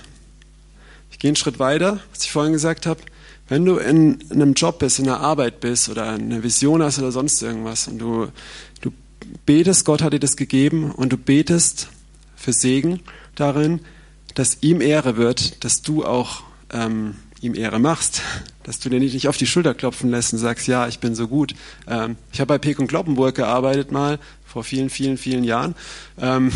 [1.11, 3.01] Ich gehe einen Schritt weiter, was ich vorhin gesagt habe.
[3.51, 7.11] Wenn du in, einem Job bist, in einer Arbeit bist oder eine Vision hast oder
[7.11, 8.27] sonst irgendwas und du,
[8.79, 8.93] du
[9.45, 11.89] betest, Gott hat dir das gegeben und du betest
[12.37, 13.01] für Segen
[13.35, 13.81] darin,
[14.35, 18.21] dass ihm Ehre wird, dass du auch ähm, ihm Ehre machst,
[18.63, 21.27] dass du dir nicht auf die Schulter klopfen lässt und sagst, ja, ich bin so
[21.27, 21.53] gut.
[21.89, 25.75] Ähm, ich habe bei Peek und Kloppenburg gearbeitet mal vor vielen, vielen, vielen Jahren.
[26.17, 26.53] Ähm,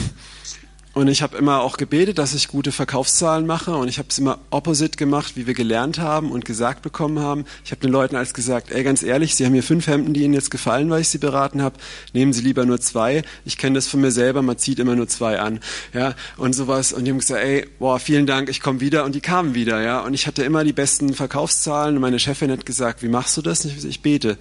[0.96, 3.76] und ich habe immer auch gebetet, dass ich gute Verkaufszahlen mache.
[3.76, 7.44] Und ich habe es immer opposite gemacht, wie wir gelernt haben und gesagt bekommen haben.
[7.66, 10.24] Ich habe den Leuten als gesagt, ey, ganz ehrlich, Sie haben hier fünf Hemden, die
[10.24, 11.76] Ihnen jetzt gefallen, weil ich Sie beraten habe.
[12.14, 13.24] Nehmen Sie lieber nur zwei.
[13.44, 15.60] Ich kenne das von mir selber, man zieht immer nur zwei an.
[15.94, 16.94] Ja, und sowas.
[16.94, 19.04] Und die haben gesagt, ey, boah, vielen Dank, ich komme wieder.
[19.04, 19.82] Und die kamen wieder.
[19.82, 21.96] Ja, und ich hatte immer die besten Verkaufszahlen.
[21.96, 23.66] Und meine Chefin hat gesagt, wie machst du das?
[23.66, 24.38] Ich, ich bete.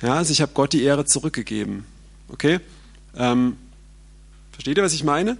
[0.00, 1.84] Ja, also ich habe Gott die Ehre zurückgegeben.
[2.30, 2.60] Okay?
[3.14, 3.58] Ähm,
[4.52, 5.36] versteht ihr, was ich meine?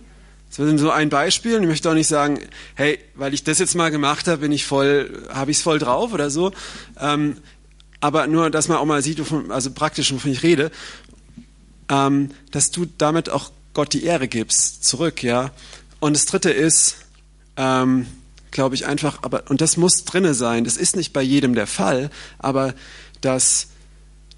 [0.56, 2.38] Das ist so ein Beispiel und ich möchte auch nicht sagen,
[2.74, 5.78] hey, weil ich das jetzt mal gemacht habe, bin ich voll, habe ich es voll
[5.78, 6.52] drauf oder so.
[7.00, 7.38] Ähm,
[8.00, 10.70] aber nur, dass man auch mal sieht, wovon, also praktisch, wovon ich rede,
[11.88, 15.52] ähm, dass du damit auch Gott die Ehre gibst, zurück, ja.
[16.00, 16.96] Und das dritte ist,
[17.56, 18.06] ähm,
[18.50, 21.66] glaube ich einfach, aber, und das muss drinne sein, das ist nicht bei jedem der
[21.66, 22.74] Fall, aber
[23.22, 23.68] dass,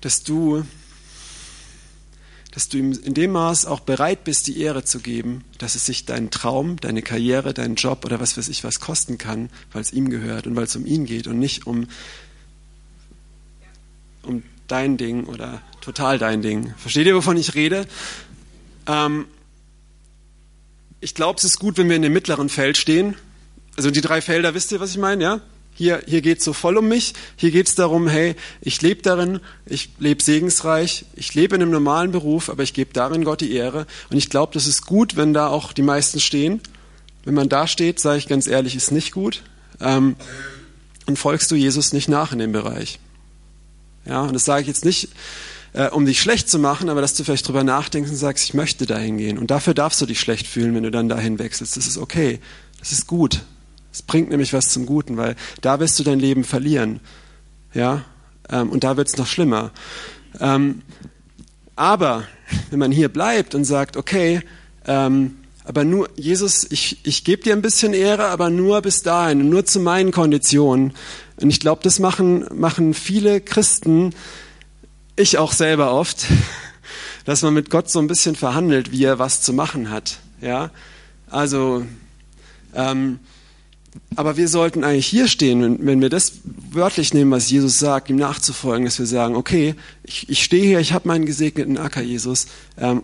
[0.01, 0.65] dass du
[2.55, 5.87] dass du ihm in dem Maß auch bereit bist, die Ehre zu geben, dass es
[5.87, 9.83] sich deinen Traum, deine Karriere, deinen Job oder was weiß ich was kosten kann, weil
[9.83, 11.89] es ihm gehört und weil es um ihn geht und nicht um,
[14.23, 16.73] um dein Ding oder total dein Ding.
[16.77, 17.89] Versteht ihr, wovon ich rede?
[18.87, 19.27] Ähm,
[21.01, 23.17] ich glaube, es ist gut, wenn wir in dem mittleren Feld stehen.
[23.77, 25.41] Also die drei Felder, wisst ihr, was ich meine, ja?
[25.77, 27.15] Hier, hier geht es so voll um mich.
[27.37, 31.73] Hier geht es darum, hey, ich lebe darin, ich lebe segensreich, ich lebe in einem
[31.73, 33.87] normalen Beruf, aber ich gebe darin Gott die Ehre.
[34.09, 36.61] Und ich glaube, das ist gut, wenn da auch die meisten stehen.
[37.25, 39.43] Wenn man da steht, sage ich ganz ehrlich, ist nicht gut.
[39.81, 40.15] Ähm,
[41.07, 43.01] und folgst du Jesus nicht nach in dem Bereich.
[44.07, 45.09] Ja, und das sage ich jetzt nicht,
[45.73, 48.55] äh, um dich schlecht zu machen, aber dass du vielleicht drüber nachdenkst und sagst, ich
[48.55, 49.39] möchte dahin gehen.
[49.39, 51.77] Und dafür darfst du dich schlecht fühlen, wenn du dann dahin wechselst.
[51.77, 52.39] Das ist okay.
[52.79, 53.43] Das ist gut.
[53.95, 56.99] Es bringt nämlich was zum Guten, weil da wirst du dein Leben verlieren.
[57.75, 58.05] Ja,
[58.51, 59.71] ähm, und da wird es noch schlimmer.
[60.41, 60.83] Ähm,
[61.77, 62.25] aber
[62.71, 64.43] wenn man hier bleibt und sagt, okay,
[64.85, 69.49] ähm, aber nur, Jesus, ich, ich gebe dir ein bisschen Ehre, aber nur bis dahin,
[69.49, 70.93] nur zu meinen Konditionen.
[71.41, 74.13] Und ich glaube, das machen, machen viele Christen,
[75.15, 76.27] ich auch selber oft,
[77.27, 80.19] dass man mit Gott so ein bisschen verhandelt, wie er was zu machen hat.
[80.41, 80.73] Ja,
[81.31, 81.87] also
[82.75, 83.21] ähm,
[84.17, 86.35] aber wir sollten eigentlich hier stehen, wenn, wenn, wir das
[86.71, 90.81] wörtlich nehmen, was Jesus sagt, ihm nachzufolgen, dass wir sagen, okay, ich, ich stehe hier,
[90.81, 92.47] ich habe meinen gesegneten Acker, Jesus,
[92.79, 93.03] ähm,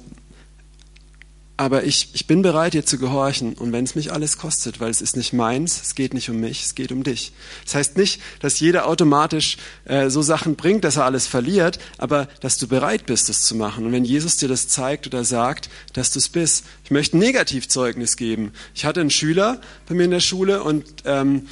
[1.61, 4.89] aber ich, ich bin bereit, dir zu gehorchen und wenn es mich alles kostet, weil
[4.89, 7.33] es ist nicht meins, es geht nicht um mich, es geht um dich.
[7.67, 12.29] Das heißt nicht, dass jeder automatisch äh, so Sachen bringt, dass er alles verliert, aber
[12.41, 13.85] dass du bereit bist, das zu machen.
[13.85, 16.65] Und wenn Jesus dir das zeigt oder sagt, dass du es bist.
[16.83, 18.53] Ich möchte ein Negativzeugnis geben.
[18.75, 21.47] Ich hatte einen Schüler bei mir in der Schule und ähm,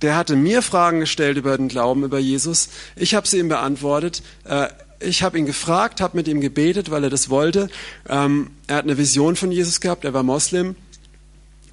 [0.00, 2.70] der hatte mir Fragen gestellt über den Glauben, über Jesus.
[2.96, 4.22] Ich habe sie ihm beantwortet.
[4.44, 4.68] Äh,
[5.00, 7.68] ich habe ihn gefragt, habe mit ihm gebetet, weil er das wollte.
[8.08, 10.76] Ähm, er hat eine Vision von Jesus gehabt, er war Moslem.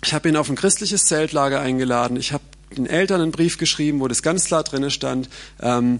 [0.03, 2.17] Ich habe ihn auf ein christliches Zeltlager eingeladen.
[2.17, 2.43] Ich habe
[2.75, 5.29] den Eltern einen Brief geschrieben, wo das ganz klar drin stand.
[5.61, 5.99] Ähm,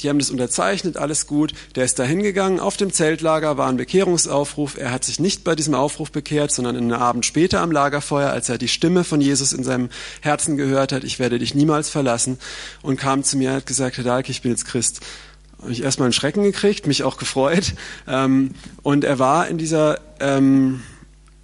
[0.00, 1.52] die haben das unterzeichnet, alles gut.
[1.74, 2.60] Der ist da hingegangen.
[2.60, 4.78] Auf dem Zeltlager war ein Bekehrungsaufruf.
[4.78, 8.48] Er hat sich nicht bei diesem Aufruf bekehrt, sondern einen Abend später am Lagerfeuer, als
[8.48, 9.90] er die Stimme von Jesus in seinem
[10.20, 12.38] Herzen gehört hat, ich werde dich niemals verlassen,
[12.80, 15.00] und kam zu mir und hat gesagt, Herr Dahlke, ich bin jetzt Christ
[15.60, 17.74] habe ich erstmal einen Schrecken gekriegt, mich auch gefreut.
[18.06, 20.80] Ähm, und er war in dieser, ähm,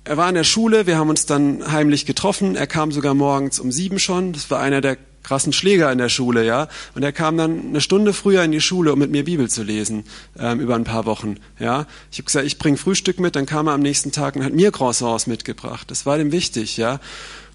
[0.04, 2.56] er war in der Schule, wir haben uns dann heimlich getroffen.
[2.56, 4.32] Er kam sogar morgens um sieben schon.
[4.32, 6.68] Das war einer der krassen Schläger in der Schule, ja.
[6.94, 9.62] Und er kam dann eine Stunde früher in die Schule, um mit mir Bibel zu
[9.62, 10.04] lesen,
[10.38, 11.86] ähm, über ein paar Wochen, ja.
[12.12, 14.52] Ich habe gesagt, ich bringe Frühstück mit, dann kam er am nächsten Tag und hat
[14.52, 15.90] mir Croissants mitgebracht.
[15.90, 17.00] Das war dem wichtig, ja.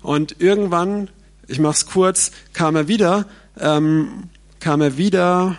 [0.02, 1.10] Und irgendwann,
[1.48, 3.26] ich mach's kurz, kam er wieder,
[3.60, 4.24] ähm,
[4.60, 5.58] kam er wieder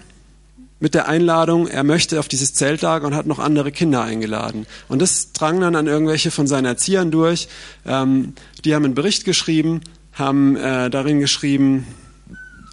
[0.81, 4.66] mit der Einladung, er möchte auf dieses Zeltlager und hat noch andere Kinder eingeladen.
[4.88, 7.49] Und das drang dann an irgendwelche von seinen Erziehern durch.
[7.87, 8.33] Ähm,
[8.64, 9.83] die haben einen Bericht geschrieben,
[10.14, 11.87] haben äh, darin geschrieben,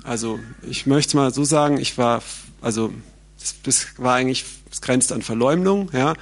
[0.03, 2.23] also ich möchte mal so sagen, ich war,
[2.61, 2.93] also
[3.63, 6.13] das, war eigentlich, es grenzt an Verleumdung, ja.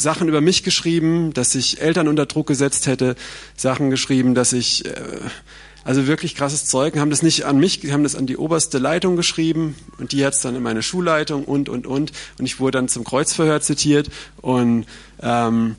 [0.00, 3.16] Sachen über mich geschrieben, dass ich Eltern unter Druck gesetzt hätte,
[3.56, 4.92] Sachen geschrieben, dass ich äh,
[5.88, 9.16] also wirklich krasses Zeug, haben das nicht an mich, haben das an die oberste Leitung
[9.16, 12.12] geschrieben und die hat es dann in meine Schulleitung und, und, und.
[12.38, 14.10] Und ich wurde dann zum Kreuzverhör zitiert
[14.42, 14.84] und
[15.22, 15.76] ähm,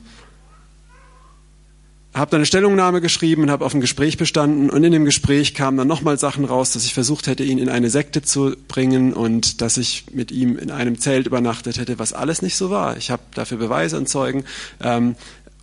[2.12, 5.54] habe dann eine Stellungnahme geschrieben und habe auf ein Gespräch bestanden und in dem Gespräch
[5.54, 9.12] kamen dann nochmal Sachen raus, dass ich versucht hätte, ihn in eine Sekte zu bringen
[9.12, 12.96] und dass ich mit ihm in einem Zelt übernachtet hätte, was alles nicht so war.
[12.96, 14.42] Ich habe dafür Beweise und Zeugen.
[14.82, 15.14] Ähm,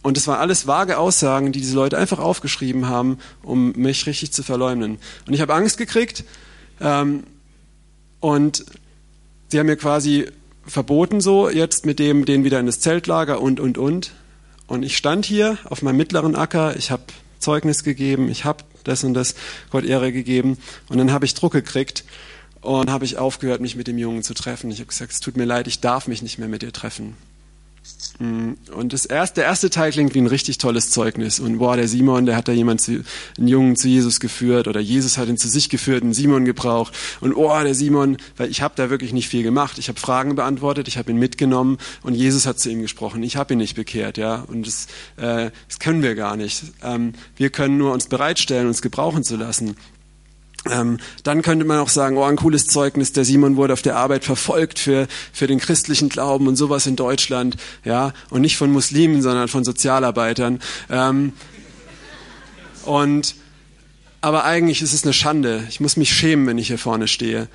[0.08, 4.32] und es waren alles vage Aussagen, die diese Leute einfach aufgeschrieben haben, um mich richtig
[4.32, 5.00] zu verleumden.
[5.28, 6.24] Und ich habe Angst gekriegt
[6.80, 7.26] ähm,
[8.22, 8.64] und
[9.50, 10.32] sie haben mir quasi
[10.66, 14.14] verboten so, jetzt mit dem, den wieder in das Zeltlager und, und, und.
[14.66, 17.04] Und ich stand hier auf meinem mittleren Acker, ich habe
[17.40, 19.36] Zeugnis gegeben, ich habe das und das
[19.72, 22.06] Gott Ehre gegeben und dann habe ich Druck gekriegt
[22.62, 24.72] und habe ich aufgehört, mich mit dem Jungen zu treffen.
[24.72, 27.18] Ich habe gesagt, es tut mir leid, ich darf mich nicht mehr mit dir treffen.
[28.20, 31.40] Mm, und das erste, der erste Teil klingt wie ein richtig tolles Zeugnis.
[31.40, 33.04] Und boah, der Simon, der hat da jemand zu,
[33.38, 36.94] einen Jungen zu Jesus geführt oder Jesus hat ihn zu sich geführt, einen Simon gebraucht.
[37.22, 39.78] Und oh, der Simon, weil ich habe da wirklich nicht viel gemacht.
[39.78, 43.22] Ich habe Fragen beantwortet, ich habe ihn mitgenommen und Jesus hat zu ihm gesprochen.
[43.24, 44.44] Ich habe ihn nicht bekehrt, ja.
[44.48, 46.64] Und das, äh, das können wir gar nicht.
[46.84, 49.76] Ähm, wir können nur uns bereitstellen, uns gebrauchen zu lassen.
[50.72, 53.96] Ähm, dann könnte man auch sagen, oh, ein cooles Zeugnis, der Simon wurde auf der
[53.96, 58.72] Arbeit verfolgt für, für den christlichen Glauben und sowas in Deutschland, ja, und nicht von
[58.72, 60.60] Muslimen, sondern von Sozialarbeitern.
[60.90, 61.34] Ähm,
[62.86, 63.36] und,
[64.22, 65.64] aber eigentlich ist es eine Schande.
[65.70, 67.48] Ich muss mich schämen, wenn ich hier vorne stehe.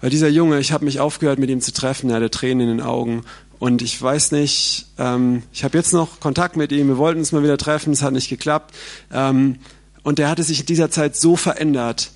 [0.00, 2.78] Weil dieser Junge, ich habe mich aufgehört, mit ihm zu treffen, er hatte Tränen in
[2.78, 3.24] den Augen.
[3.58, 7.30] Und ich weiß nicht, ähm, ich habe jetzt noch Kontakt mit ihm, wir wollten uns
[7.30, 8.74] mal wieder treffen, es hat nicht geklappt.
[9.12, 9.58] Ähm,
[10.02, 12.10] und der hatte sich in dieser Zeit so verändert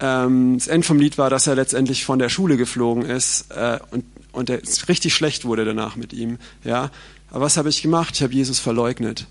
[0.00, 3.78] ähm, das End vom Lied war, dass er letztendlich von der Schule geflogen ist äh,
[3.90, 6.38] und, und der richtig schlecht wurde danach mit ihm.
[6.64, 6.90] Ja,
[7.30, 8.14] aber was habe ich gemacht?
[8.16, 9.26] Ich habe Jesus verleugnet.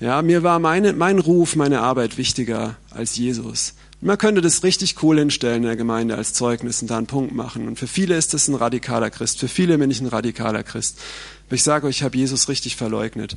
[0.00, 3.74] Ja, mir war meine, mein Ruf, meine Arbeit wichtiger als Jesus.
[4.00, 7.34] Man könnte das richtig cool hinstellen in der Gemeinde als Zeugnis und da einen Punkt
[7.34, 7.68] machen.
[7.68, 9.40] Und für viele ist das ein radikaler Christ.
[9.40, 10.98] Für viele bin ich ein radikaler Christ.
[11.46, 13.36] Aber ich sage euch, ich habe Jesus richtig verleugnet.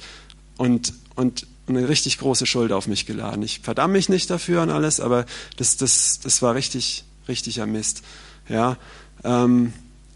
[0.57, 3.43] Und, und eine richtig große Schuld auf mich geladen.
[3.43, 5.25] Ich verdamme mich nicht dafür und alles, aber
[5.57, 8.03] das, das, das war richtig, richtiger Mist.
[8.47, 8.77] Ja,
[9.23, 9.73] ähm,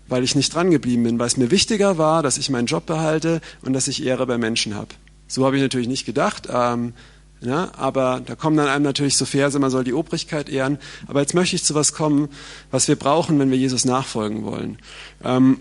[0.07, 2.85] weil ich nicht dran geblieben bin, weil es mir wichtiger war, dass ich meinen Job
[2.85, 4.89] behalte und dass ich Ehre bei Menschen habe.
[5.27, 6.93] So habe ich natürlich nicht gedacht, ähm,
[7.41, 10.77] ja, aber da kommen dann einem natürlich so Verse, man soll die Obrigkeit ehren.
[11.07, 12.29] Aber jetzt möchte ich zu was kommen,
[12.69, 14.77] was wir brauchen, wenn wir Jesus nachfolgen wollen.
[15.23, 15.59] Ähm,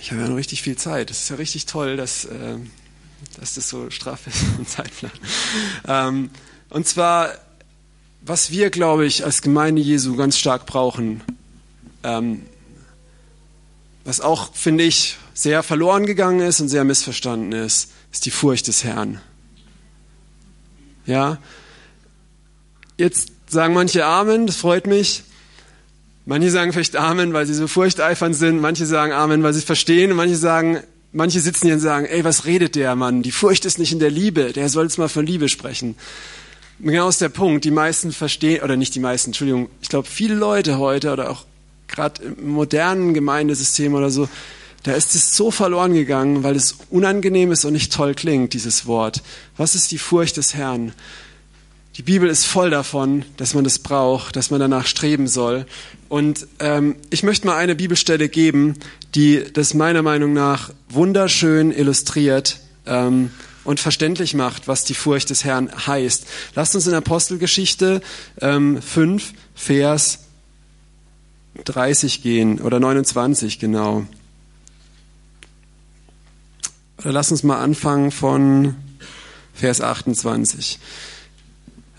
[0.00, 1.10] ich habe ja noch richtig viel Zeit.
[1.10, 2.56] Es ist ja richtig toll, dass äh,
[3.38, 5.12] dass das so straff ist und Zeitplan.
[5.86, 6.30] Ähm,
[6.68, 7.30] und zwar,
[8.22, 11.22] was wir, glaube ich, als Gemeinde Jesu ganz stark brauchen,
[12.02, 12.42] ähm,
[14.04, 18.66] was auch, finde ich, sehr verloren gegangen ist und sehr missverstanden ist, ist die Furcht
[18.66, 19.20] des Herrn.
[21.06, 21.38] Ja,
[22.96, 25.24] jetzt sagen manche Amen, das freut mich.
[26.26, 28.60] Manche sagen vielleicht Amen, weil sie so furchteifernd sind.
[28.60, 30.10] Manche sagen Amen, weil sie verstehen.
[30.10, 30.80] Und manche sagen
[31.12, 33.22] Manche sitzen hier und sagen, ey, was redet der Mann?
[33.22, 34.52] Die Furcht ist nicht in der Liebe.
[34.52, 35.96] Der soll jetzt mal von Liebe sprechen.
[36.78, 37.64] genau ist der Punkt.
[37.64, 41.44] Die meisten verstehen, oder nicht die meisten, Entschuldigung, ich glaube, viele Leute heute oder auch
[41.88, 44.28] gerade im modernen Gemeindesystem oder so,
[44.84, 48.86] da ist es so verloren gegangen, weil es unangenehm ist und nicht toll klingt, dieses
[48.86, 49.22] Wort.
[49.56, 50.92] Was ist die Furcht des Herrn?
[51.96, 55.66] Die Bibel ist voll davon, dass man das braucht, dass man danach streben soll.
[56.08, 58.74] Und ähm, ich möchte mal eine Bibelstelle geben,
[59.14, 63.30] die das meiner Meinung nach wunderschön illustriert ähm,
[63.64, 66.26] und verständlich macht, was die Furcht des Herrn heißt.
[66.54, 68.00] Lasst uns in Apostelgeschichte
[68.40, 70.20] ähm, 5, Vers
[71.64, 74.06] 30 gehen oder 29 genau.
[76.98, 78.76] Oder lasst uns mal anfangen von
[79.54, 80.78] Vers 28.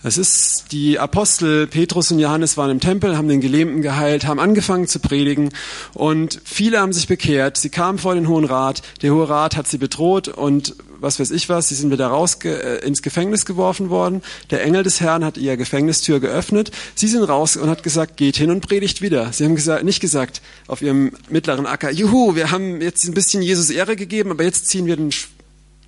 [0.04, 4.40] Es ist, die Apostel Petrus und Johannes waren im Tempel, haben den Gelähmten geheilt, haben
[4.40, 5.50] angefangen zu predigen
[5.94, 7.56] und viele haben sich bekehrt.
[7.56, 8.82] Sie kamen vor den Hohen Rat.
[9.02, 12.38] Der Hohe Rat hat sie bedroht und was weiß ich was, sie sind wieder raus
[12.44, 14.22] äh, ins Gefängnis geworfen worden.
[14.50, 16.72] Der Engel des Herrn hat ihr Gefängnistür geöffnet.
[16.96, 19.32] Sie sind raus und hat gesagt, geht hin und predigt wieder.
[19.32, 23.40] Sie haben gesagt, nicht gesagt auf ihrem mittleren Acker, juhu, wir haben jetzt ein bisschen
[23.40, 25.10] Jesus Ehre gegeben, aber jetzt ziehen wir, den,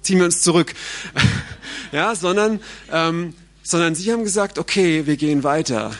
[0.02, 0.72] ziehen wir uns zurück.
[1.92, 2.60] ja, sondern
[2.92, 5.90] ähm, sondern sie haben gesagt, okay, wir gehen weiter.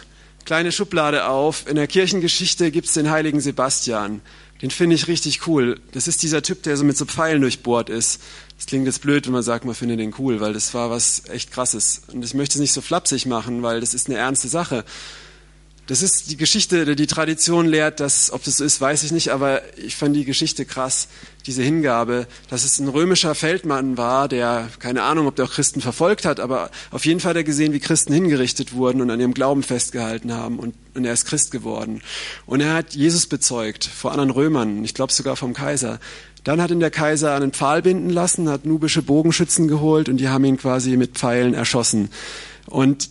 [0.44, 1.66] kleine Schublade auf.
[1.66, 4.20] In der Kirchengeschichte gibt es den heiligen Sebastian.
[4.60, 5.80] Den finde ich richtig cool.
[5.92, 8.20] Das ist dieser Typ, der so mit so Pfeilen durchbohrt ist.
[8.56, 11.22] Das klingt jetzt blöd, wenn man sagt, man findet den cool, weil das war was
[11.28, 12.02] echt krasses.
[12.12, 14.84] Und ich möchte es nicht so flapsig machen, weil das ist eine ernste Sache.
[15.86, 19.28] Das ist die Geschichte, die Tradition lehrt, dass, ob das so ist, weiß ich nicht,
[19.28, 21.08] aber ich fand die Geschichte krass,
[21.46, 25.82] diese Hingabe, dass es ein römischer Feldmann war, der, keine Ahnung, ob der auch Christen
[25.82, 29.20] verfolgt hat, aber auf jeden Fall hat er gesehen, wie Christen hingerichtet wurden und an
[29.20, 32.00] ihrem Glauben festgehalten haben und, und er ist Christ geworden.
[32.46, 36.00] Und er hat Jesus bezeugt vor anderen Römern, ich glaube sogar vom Kaiser.
[36.44, 40.16] Dann hat ihn der Kaiser an einen Pfahl binden lassen, hat nubische Bogenschützen geholt und
[40.16, 42.08] die haben ihn quasi mit Pfeilen erschossen.
[42.66, 43.10] Und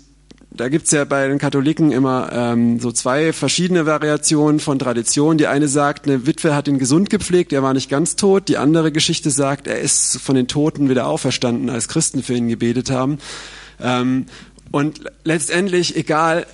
[0.56, 5.38] da gibt's ja bei den Katholiken immer ähm, so zwei verschiedene Variationen von Tradition.
[5.38, 8.48] Die eine sagt, eine Witwe hat ihn gesund gepflegt, er war nicht ganz tot.
[8.50, 12.50] Die andere Geschichte sagt, er ist von den Toten wieder auferstanden, als Christen für ihn
[12.50, 13.18] gebetet haben.
[13.82, 14.28] Ähm,
[14.72, 16.46] und letztendlich, egal,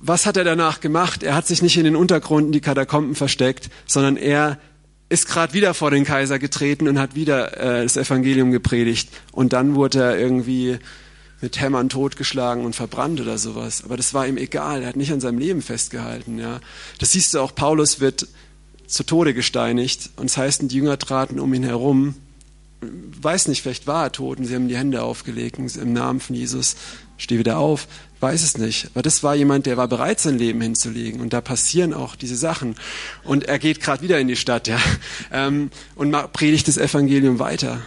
[0.00, 1.22] was hat er danach gemacht?
[1.22, 4.58] Er hat sich nicht in den Untergrund, in die Katakomben versteckt, sondern er
[5.08, 9.10] ist gerade wieder vor den Kaiser getreten und hat wieder äh, das Evangelium gepredigt.
[9.32, 10.78] Und dann wurde er irgendwie
[11.44, 13.84] mit Hämmern totgeschlagen und verbrannt oder sowas.
[13.84, 14.82] Aber das war ihm egal.
[14.82, 16.38] Er hat nicht an seinem Leben festgehalten.
[16.38, 16.60] Ja.
[16.98, 18.26] Das siehst du auch, Paulus wird
[18.86, 20.10] zu Tode gesteinigt.
[20.16, 22.14] Und es das heißt, die Jünger traten um ihn herum.
[22.80, 26.34] Weiß nicht, vielleicht war er tot und sie haben die Hände aufgelegt im Namen von
[26.34, 26.76] Jesus.
[27.18, 27.88] Steh wieder auf.
[28.20, 28.88] Weiß es nicht.
[28.94, 31.20] Aber das war jemand, der war bereit, sein Leben hinzulegen.
[31.20, 32.74] Und da passieren auch diese Sachen.
[33.22, 34.80] Und er geht gerade wieder in die Stadt, ja.
[35.30, 37.82] Ähm, und predigt das Evangelium weiter.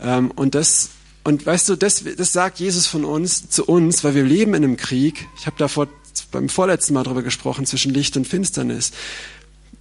[0.00, 0.88] Ähm, und das
[1.24, 4.62] und weißt du, das, das sagt Jesus von uns zu uns, weil wir leben in
[4.62, 5.26] einem Krieg.
[5.38, 5.88] Ich habe davor
[6.30, 8.92] beim vorletzten Mal darüber gesprochen, zwischen Licht und Finsternis.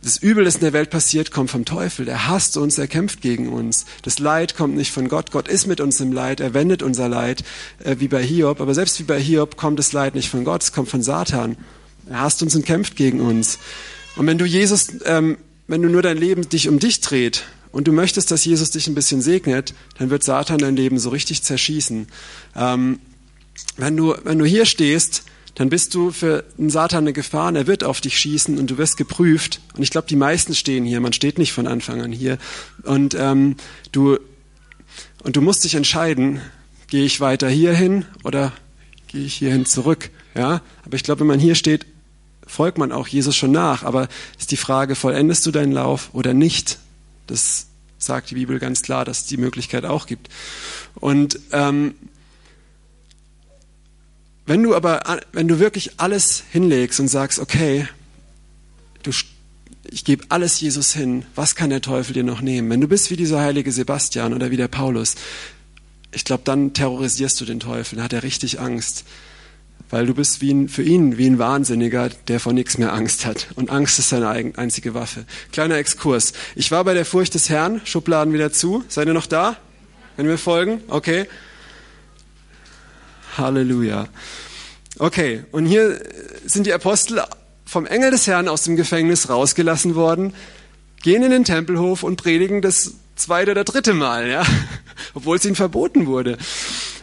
[0.02, 2.08] Das Übel, das in der Welt passiert, kommt vom Teufel.
[2.08, 3.86] Er hasst uns, er kämpft gegen uns.
[4.02, 5.32] Das Leid kommt nicht von Gott.
[5.32, 7.44] Gott ist mit uns im Leid, er wendet unser Leid,
[7.84, 8.60] äh, wie bei Hiob.
[8.60, 11.58] Aber selbst wie bei Hiob kommt das Leid nicht von Gott, es kommt von Satan.
[12.10, 13.60] Er hasst uns und kämpft gegen uns.
[14.16, 17.88] Und wenn du Jesus, ähm, wenn du nur dein Leben dich um dich dreht und
[17.88, 21.44] du möchtest, dass Jesus dich ein bisschen segnet, dann wird Satan dein Leben so richtig
[21.44, 22.08] zerschießen.
[22.56, 23.00] Ähm,
[23.78, 25.24] wenn, du, wenn du hier stehst,
[25.56, 28.70] dann bist du für den Satan eine Gefahr und er wird auf dich schießen und
[28.70, 29.60] du wirst geprüft.
[29.76, 32.38] Und ich glaube, die meisten stehen hier, man steht nicht von Anfang an hier.
[32.84, 33.56] Und, ähm,
[33.92, 34.20] du,
[35.24, 36.42] und du musst dich entscheiden,
[36.88, 38.54] gehe ich weiter hierhin oder
[39.08, 40.12] gehe ich hierhin zurück.
[40.36, 40.62] Ja?
[40.86, 41.88] Aber ich glaube, wenn man hier steht,
[42.46, 43.84] folgt man auch Jesus schon nach.
[43.84, 44.10] Aber
[44.40, 46.78] ist die Frage, vollendest du deinen Lauf oder nicht?
[47.28, 50.30] Das sagt die Bibel ganz klar, dass es die Möglichkeit auch gibt.
[50.96, 51.96] Und ähm,
[54.46, 57.88] wenn du aber, wenn du wirklich alles hinlegst und sagst, okay,
[59.04, 59.12] du,
[59.90, 62.70] ich gebe alles Jesus hin, was kann der Teufel dir noch nehmen?
[62.70, 65.16] Wenn du bist wie dieser heilige Sebastian oder wie der Paulus,
[66.12, 69.06] ich glaube, dann terrorisierst du den Teufel, dann hat er richtig Angst
[69.94, 73.28] weil du bist wie ein, für ihn wie ein Wahnsinniger, der vor nichts mehr Angst
[73.28, 73.50] hat.
[73.54, 74.28] Und Angst ist seine
[74.58, 75.24] einzige Waffe.
[75.52, 76.34] Kleiner Exkurs.
[76.56, 78.84] Ich war bei der Furcht des Herrn, Schubladen wieder zu.
[78.88, 79.56] Seid ihr noch da?
[80.18, 80.82] Wenn wir folgen?
[80.88, 81.28] Okay.
[83.38, 84.08] Halleluja.
[84.98, 86.02] Okay, und hier
[86.44, 87.22] sind die Apostel
[87.64, 90.34] vom Engel des Herrn aus dem Gefängnis rausgelassen worden,
[91.04, 94.44] gehen in den Tempelhof und predigen das zweite oder dritte Mal, ja,
[95.14, 96.40] obwohl es ihnen verboten wurde.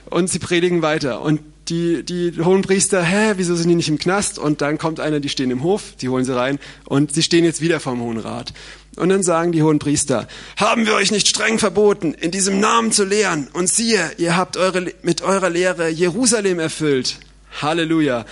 [0.06, 1.20] Und sie predigen weiter.
[1.20, 4.38] Und die, die hohen Priester, hä, wieso sind die nicht im Knast?
[4.38, 7.44] Und dann kommt einer, die stehen im Hof, die holen sie rein und sie stehen
[7.44, 8.52] jetzt wieder vom Hohen Rat.
[8.96, 12.92] Und dann sagen die hohen Priester, haben wir euch nicht streng verboten, in diesem Namen
[12.92, 13.48] zu lehren?
[13.52, 17.18] Und siehe, ihr habt eure, mit eurer Lehre Jerusalem erfüllt.
[17.62, 18.26] Halleluja.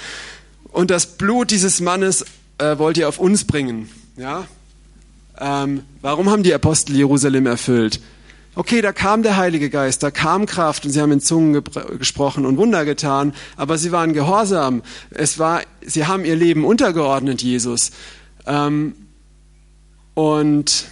[0.71, 2.25] Und das Blut dieses Mannes
[2.59, 3.89] äh, wollt ihr auf uns bringen.
[4.17, 4.47] Ja?
[5.41, 8.01] Ähm, warum haben die Apostel Jerusalem erfüllt?
[8.59, 11.63] Okay, da kam der Heilige Geist, da kam Kraft und sie haben in Zungen
[11.97, 14.83] gesprochen und Wunder getan, aber sie waren gehorsam.
[15.11, 17.93] Es war, sie haben ihr Leben untergeordnet, Jesus.
[18.49, 18.97] Ähm,
[20.15, 20.87] und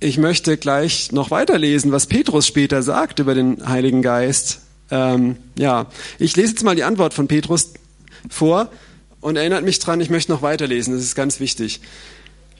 [0.00, 4.62] ich möchte gleich noch weiterlesen, was Petrus später sagt über den Heiligen Geist.
[4.90, 5.86] Ähm, ja,
[6.18, 7.74] ich lese jetzt mal die Antwort von Petrus
[8.28, 8.72] vor
[9.20, 11.80] und erinnert mich dran, ich möchte noch weiterlesen, das ist ganz wichtig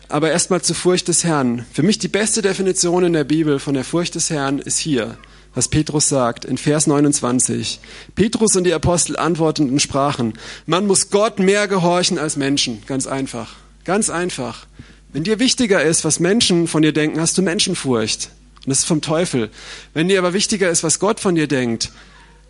[0.09, 1.65] aber erstmal zur Furcht des Herrn.
[1.73, 5.17] Für mich die beste Definition in der Bibel von der Furcht des Herrn ist hier,
[5.55, 7.81] was Petrus sagt in Vers 29.
[8.15, 10.35] Petrus und die Apostel antworteten und sprachen,
[10.67, 12.83] man muss Gott mehr gehorchen als Menschen.
[12.87, 13.55] Ganz einfach.
[13.85, 14.67] Ganz einfach.
[15.13, 18.31] Wenn dir wichtiger ist, was Menschen von dir denken, hast du Menschenfurcht.
[18.65, 19.51] Und das ist vom Teufel.
[19.93, 21.91] Wenn dir aber wichtiger ist, was Gott von dir denkt,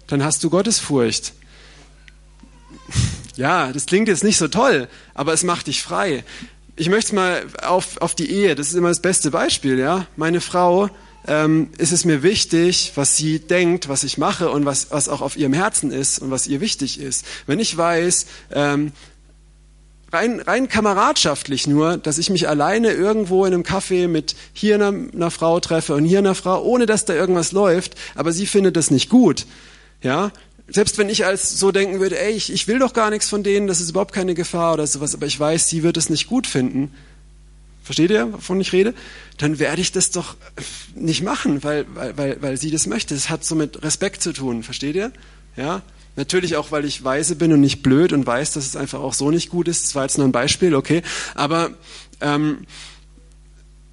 [0.06, 1.32] dann hast du Gottesfurcht.
[3.34, 6.22] Ja, das klingt jetzt nicht so toll, aber es macht dich frei
[6.76, 10.06] ich möchte mal auf, auf die Ehe, das ist immer das beste Beispiel, ja.
[10.16, 10.88] Meine Frau,
[11.26, 15.20] ähm, ist es mir wichtig, was sie denkt, was ich mache und was, was auch
[15.20, 17.24] auf ihrem Herzen ist und was ihr wichtig ist.
[17.46, 18.92] Wenn ich weiß, ähm,
[20.12, 24.88] rein, rein kameradschaftlich nur, dass ich mich alleine irgendwo in einem Café mit hier einer,
[24.88, 28.76] einer Frau treffe und hier einer Frau, ohne dass da irgendwas läuft, aber sie findet
[28.76, 29.46] das nicht gut.
[30.02, 30.32] Ja,
[30.68, 33.42] selbst wenn ich als so denken würde, ey, ich, ich will doch gar nichts von
[33.42, 36.26] denen, das ist überhaupt keine Gefahr oder sowas, aber ich weiß, sie wird es nicht
[36.26, 36.92] gut finden.
[37.82, 38.94] Versteht ihr, wovon ich rede?
[39.38, 40.36] Dann werde ich das doch
[40.94, 43.14] nicht machen, weil, weil, weil, weil sie das möchte.
[43.14, 45.12] Das hat so mit Respekt zu tun, versteht ihr?
[45.56, 45.82] Ja?
[46.14, 49.14] Natürlich auch, weil ich weise bin und nicht blöd und weiß, dass es einfach auch
[49.14, 49.84] so nicht gut ist.
[49.84, 51.02] Das war jetzt nur ein Beispiel, okay.
[51.34, 51.70] Aber
[52.20, 52.66] ähm,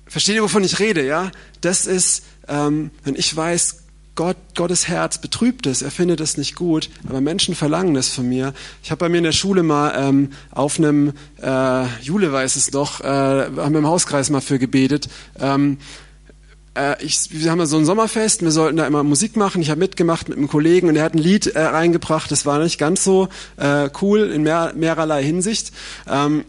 [0.05, 1.05] versteht ihr, wovon ich rede?
[1.05, 3.84] Ja, das ist, ähm, wenn ich weiß,
[4.20, 8.28] Gott, Gottes Herz betrübt es, er findet es nicht gut, aber Menschen verlangen das von
[8.28, 8.53] mir.
[8.84, 12.74] Ich habe bei mir in der Schule mal ähm, auf einem, äh, Jule weiß es
[12.74, 15.07] noch, äh, haben wir im Hauskreis mal für gebetet.
[15.39, 15.78] Ähm,
[16.76, 19.61] äh, ich, wir haben so ein Sommerfest, wir sollten da immer Musik machen.
[19.61, 22.30] Ich habe mitgemacht mit einem Kollegen und er hat ein Lied äh, reingebracht.
[22.30, 25.72] Das war nicht ganz so äh, cool in mehr, mehrerlei Hinsicht.
[26.09, 26.43] Ähm,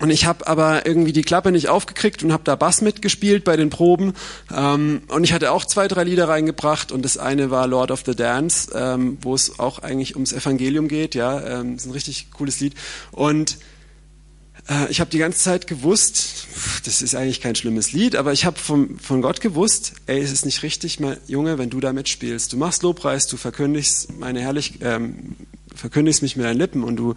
[0.00, 3.56] und ich habe aber irgendwie die Klappe nicht aufgekriegt und habe da Bass mitgespielt bei
[3.56, 4.14] den Proben.
[4.54, 6.92] Ähm, und ich hatte auch zwei, drei Lieder reingebracht.
[6.92, 10.86] Und das eine war Lord of the Dance, ähm, wo es auch eigentlich ums Evangelium
[10.86, 11.16] geht.
[11.16, 12.74] Ja, ähm, ist ein richtig cooles Lied.
[13.10, 13.58] Und
[14.68, 16.46] äh, ich habe die ganze Zeit gewusst,
[16.84, 20.44] das ist eigentlich kein schlimmes Lied, aber ich habe von Gott gewusst, ey, es ist
[20.44, 22.52] nicht richtig, mein Junge, wenn du da mitspielst.
[22.52, 25.34] Du machst Lobpreis, du verkündigst meine Herrlich, ähm,
[25.74, 27.14] verkündigst mich mit deinen Lippen und du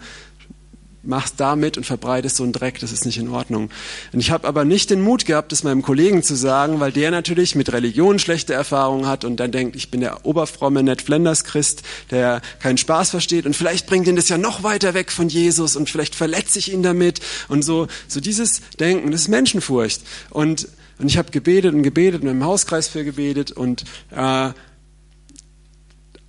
[1.02, 3.70] machst damit und verbreitest so einen Dreck, das ist nicht in Ordnung.
[4.12, 7.10] Und ich habe aber nicht den Mut gehabt, das meinem Kollegen zu sagen, weil der
[7.10, 11.44] natürlich mit Religion schlechte Erfahrungen hat und dann denkt, ich bin der oberfromme Ned Flanders
[11.44, 15.28] Christ, der keinen Spaß versteht und vielleicht bringt ihn das ja noch weiter weg von
[15.28, 20.02] Jesus und vielleicht verletze ich ihn damit und so so dieses Denken, das ist Menschenfurcht
[20.30, 24.50] und und ich habe gebetet und gebetet und im Hauskreis für gebetet und äh,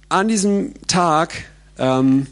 [0.10, 1.46] an diesem Tag
[1.78, 2.28] ähm,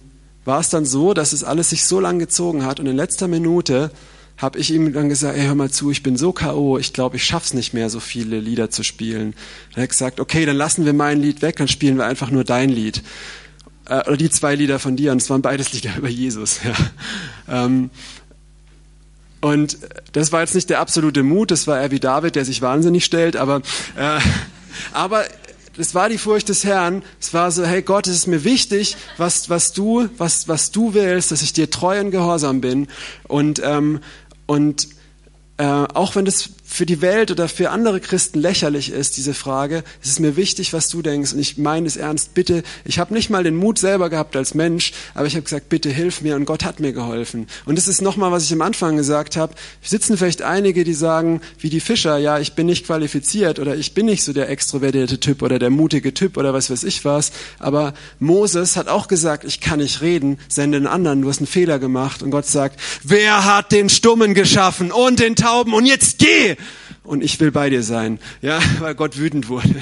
[0.46, 3.28] war es dann so, dass es alles sich so lang gezogen hat und in letzter
[3.28, 3.92] Minute
[4.38, 7.18] habe ich ihm dann gesagt, ey, hör mal zu, ich bin so K.O., ich glaube,
[7.18, 9.34] ich schaff's nicht mehr, so viele Lieder zu spielen.
[9.70, 12.32] Dann hat er gesagt, okay, dann lassen wir mein Lied weg, dann spielen wir einfach
[12.32, 13.04] nur dein Lied.
[13.86, 16.60] Äh, oder die zwei Lieder von dir, und es waren beides Lieder über Jesus.
[16.64, 17.66] Ja.
[17.66, 17.92] Ähm,
[19.42, 19.78] und
[20.14, 23.06] das war jetzt nicht der absolute Mut, das war er wie David, der sich wahnsinnig
[23.06, 23.62] stellt, aber,
[23.96, 24.20] äh,
[24.92, 25.24] aber
[25.78, 27.03] das war die Furcht des Herrn.
[27.19, 30.93] Es war so, hey Gott, es ist mir wichtig, was, was du, was, was du
[30.93, 32.88] willst, dass ich dir treu und gehorsam bin.
[33.28, 33.99] Und, ähm,
[34.45, 34.89] und
[35.57, 39.84] äh, auch wenn das für die Welt oder für andere Christen lächerlich ist, diese Frage,
[40.01, 41.34] es ist mir wichtig, was du denkst.
[41.34, 44.53] Und ich meine es ernst, bitte, ich habe nicht mal den Mut selber gehabt als
[44.53, 47.47] Mensch, aber ich habe gesagt, bitte hilf mir und Gott hat mir geholfen.
[47.65, 49.53] Und das ist nochmal, was ich am Anfang gesagt habe.
[49.82, 53.93] Sitzen vielleicht einige, die sagen, wie die Fischer, ja, ich bin nicht qualifiziert oder ich
[53.93, 57.34] bin nicht so der extrovertierte Typ oder der mutige Typ oder was weiß ich was.
[57.59, 61.47] Aber Moses hat auch gesagt, ich kann nicht reden, sende den anderen, du hast einen
[61.47, 62.24] Fehler gemacht.
[62.24, 66.55] Und Gott sagt, wer hat den Stummen geschaffen und den Tauben und jetzt geh!
[67.04, 68.20] Und ich will bei dir sein.
[68.41, 69.76] Ja, weil Gott wütend wurde,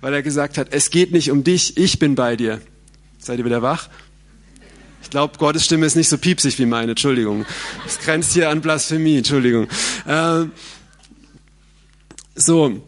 [0.00, 2.60] weil er gesagt hat, es geht nicht um dich, ich bin bei dir.
[3.18, 3.88] Seid ihr wieder wach?
[5.02, 7.46] Ich glaube, Gottes Stimme ist nicht so piepsig wie meine, Entschuldigung.
[7.86, 9.68] Es grenzt hier an Blasphemie, Entschuldigung.
[10.06, 10.52] Ähm,
[12.34, 12.86] so,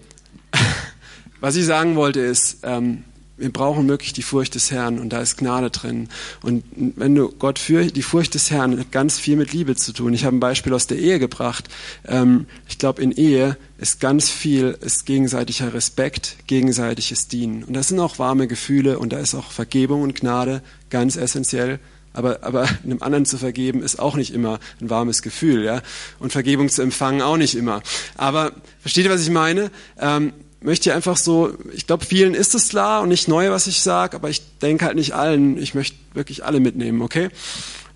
[1.41, 3.05] was ich sagen wollte ist, ähm,
[3.41, 6.09] wir brauchen wirklich die Furcht des Herrn und da ist Gnade drin.
[6.43, 9.93] Und wenn du Gott für die Furcht des Herrn hat ganz viel mit Liebe zu
[9.93, 10.12] tun.
[10.12, 11.68] Ich habe ein Beispiel aus der Ehe gebracht.
[12.07, 17.64] Ähm, ich glaube, in Ehe ist ganz viel ist gegenseitiger Respekt, gegenseitiges Dienen.
[17.64, 21.80] Und das sind auch warme Gefühle und da ist auch Vergebung und Gnade ganz essentiell.
[22.12, 25.80] Aber, aber einem anderen zu vergeben ist auch nicht immer ein warmes Gefühl, ja.
[26.18, 27.82] Und Vergebung zu empfangen auch nicht immer.
[28.16, 29.70] Aber versteht ihr, was ich meine?
[29.99, 33.80] Ähm, möchte einfach so, ich glaube, vielen ist es klar und nicht neu, was ich
[33.80, 35.56] sage, aber ich denke halt nicht allen.
[35.56, 37.30] Ich möchte wirklich alle mitnehmen, okay?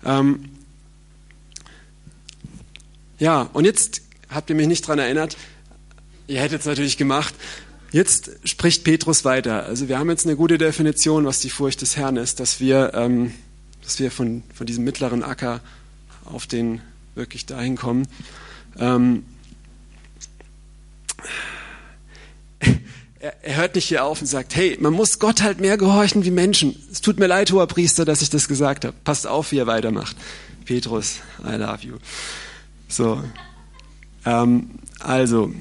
[0.03, 0.49] Ähm
[3.19, 5.37] ja, und jetzt habt ihr mich nicht dran erinnert,
[6.27, 7.33] ihr hättet es natürlich gemacht.
[7.91, 9.63] Jetzt spricht Petrus weiter.
[9.63, 12.91] Also wir haben jetzt eine gute Definition, was die Furcht des Herrn ist, dass wir,
[12.93, 13.33] ähm,
[13.83, 15.61] dass wir von, von diesem mittleren Acker
[16.25, 16.81] auf den
[17.13, 18.07] wirklich dahin kommen.
[18.77, 19.23] Ähm
[23.19, 26.25] er, er hört nicht hier auf und sagt, hey, man muss Gott halt mehr gehorchen
[26.25, 26.75] wie Menschen.
[26.91, 28.95] Es tut mir leid, hoher Priester, dass ich das gesagt habe.
[29.03, 30.15] Passt auf, wie er weitermacht.
[30.65, 31.95] Petrus, I love you.
[32.87, 33.21] So,
[34.25, 35.51] ähm, also,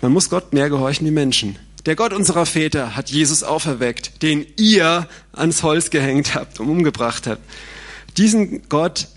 [0.00, 1.56] man muss Gott mehr gehorchen wie Menschen.
[1.86, 7.26] Der Gott unserer Väter hat Jesus auferweckt, den ihr ans Holz gehängt habt und umgebracht
[7.26, 7.42] habt.
[8.16, 9.08] Diesen Gott,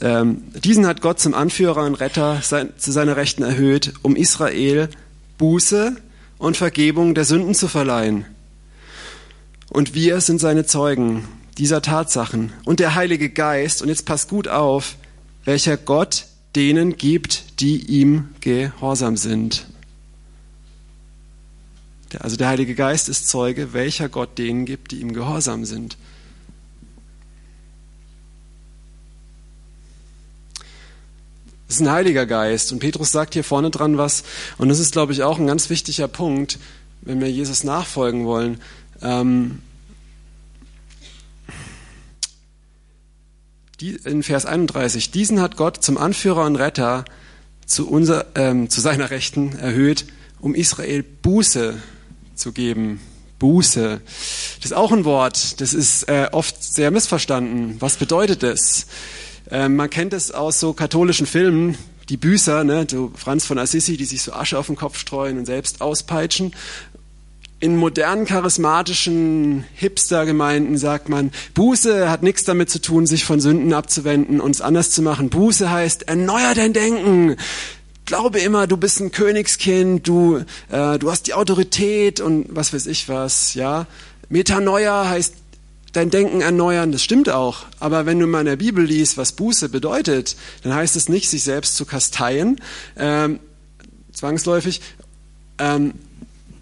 [0.00, 4.88] ähm, diesen hat Gott zum Anführer und Retter sein, zu seiner Rechten erhöht, um Israel
[5.38, 5.96] Buße
[6.38, 8.26] und Vergebung der Sünden zu verleihen.
[9.70, 11.26] Und wir sind seine Zeugen
[11.58, 12.52] dieser Tatsachen.
[12.64, 14.96] Und der Heilige Geist, und jetzt passt gut auf,
[15.44, 16.26] welcher Gott
[16.56, 19.66] denen gibt, die ihm gehorsam sind.
[22.18, 25.96] Also der Heilige Geist ist Zeuge, welcher Gott denen gibt, die ihm gehorsam sind.
[31.68, 32.72] Es ist ein Heiliger Geist.
[32.72, 34.24] Und Petrus sagt hier vorne dran was.
[34.56, 36.58] Und das ist, glaube ich, auch ein ganz wichtiger Punkt,
[37.02, 38.60] wenn wir Jesus nachfolgen wollen.
[39.02, 39.60] Ähm,
[43.80, 47.04] in Vers 31, diesen hat Gott zum Anführer und Retter
[47.64, 50.06] zu, unser, ähm, zu seiner Rechten erhöht,
[50.40, 51.80] um Israel Buße
[52.34, 53.00] zu geben.
[53.38, 54.00] Buße.
[54.56, 57.76] Das ist auch ein Wort, das ist äh, oft sehr missverstanden.
[57.78, 58.86] Was bedeutet das?
[59.50, 61.76] Ähm, man kennt es aus so katholischen Filmen,
[62.08, 65.38] die Büßer, ne, so Franz von Assisi, die sich so Asche auf den Kopf streuen
[65.38, 66.54] und selbst auspeitschen.
[67.60, 73.72] In modernen, charismatischen Hipster-Gemeinden sagt man, Buße hat nichts damit zu tun, sich von Sünden
[73.72, 75.28] abzuwenden und es anders zu machen.
[75.28, 77.36] Buße heißt, erneuer dein Denken.
[78.04, 82.86] Glaube immer, du bist ein Königskind, du, äh, du hast die Autorität und was weiß
[82.86, 83.86] ich was, ja.
[84.28, 85.34] Metanoia heißt
[85.98, 87.66] dein Denken erneuern, das stimmt auch.
[87.80, 91.28] Aber wenn du mal in der Bibel liest, was Buße bedeutet, dann heißt es nicht,
[91.28, 92.60] sich selbst zu kasteien,
[92.96, 93.40] ähm,
[94.12, 94.80] zwangsläufig.
[95.58, 95.94] Ähm,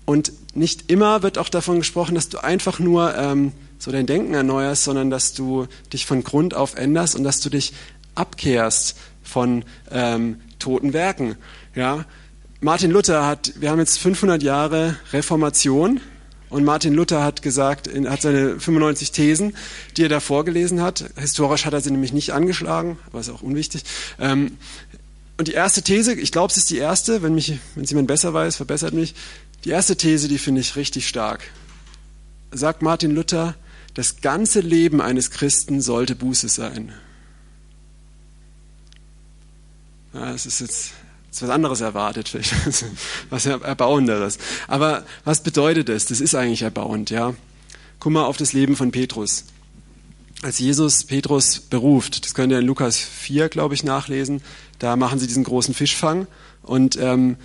[0.06, 4.32] und nicht immer wird auch davon gesprochen, dass du einfach nur ähm, so dein Denken
[4.32, 7.74] erneuerst, sondern dass du dich von Grund auf änderst und dass du dich
[8.14, 11.36] abkehrst von ähm, toten Werken.
[11.74, 12.06] Ja?
[12.60, 16.00] Martin Luther hat, wir haben jetzt 500 Jahre Reformation,
[16.48, 19.56] und Martin Luther hat gesagt, hat seine 95 Thesen,
[19.96, 21.10] die er da vorgelesen hat.
[21.16, 23.82] Historisch hat er sie nämlich nicht angeschlagen, aber ist auch unwichtig.
[24.20, 24.58] Ähm,
[25.38, 28.08] und die erste These, ich glaube, es ist die erste, wenn mich, wenn es jemand
[28.08, 29.14] besser weiß, verbessert mich.
[29.64, 31.50] Die erste These, die finde ich richtig stark.
[32.52, 33.56] Sagt Martin Luther,
[33.94, 36.92] das ganze Leben eines Christen sollte Buße sein.
[40.14, 40.92] Ja, das ist jetzt
[41.42, 42.32] was anderes erwartet,
[43.30, 44.38] was Erbauenderes.
[44.68, 46.06] Aber was bedeutet das?
[46.06, 47.34] Das ist eigentlich erbauend, ja.
[48.00, 49.44] Guck mal auf das Leben von Petrus.
[50.42, 54.42] Als Jesus Petrus beruft, das könnt ihr in Lukas 4, glaube ich, nachlesen,
[54.78, 56.26] da machen sie diesen großen Fischfang
[56.62, 57.36] und ähm,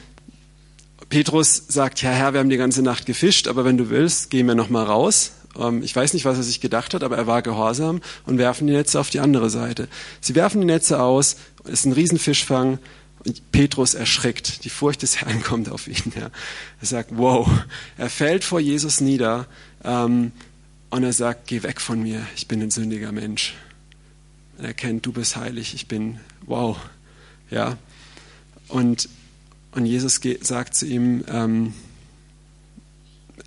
[1.10, 4.48] Petrus sagt, ja Herr, wir haben die ganze Nacht gefischt, aber wenn du willst, gehen
[4.48, 5.34] wir nochmal raus.
[5.60, 8.68] Ähm, ich weiß nicht, was er sich gedacht hat, aber er war gehorsam und werfen
[8.68, 9.88] die Netze auf die andere Seite.
[10.22, 11.36] Sie werfen die Netze aus,
[11.66, 12.80] es ist ein Riesenfischfang
[13.26, 14.64] und Petrus erschrickt.
[14.64, 16.14] Die Furcht des Herrn kommt auf ihn.
[16.16, 16.30] Ja.
[16.80, 17.48] Er sagt, wow.
[17.98, 19.48] Er fällt vor Jesus nieder
[19.84, 20.32] ähm,
[20.90, 23.56] und er sagt, geh weg von mir, ich bin ein sündiger Mensch.
[24.58, 26.78] Er erkennt, du bist heilig, ich bin, wow.
[27.50, 27.78] Ja.
[28.68, 29.10] Und,
[29.72, 31.74] und Jesus geht, sagt zu ihm, ähm,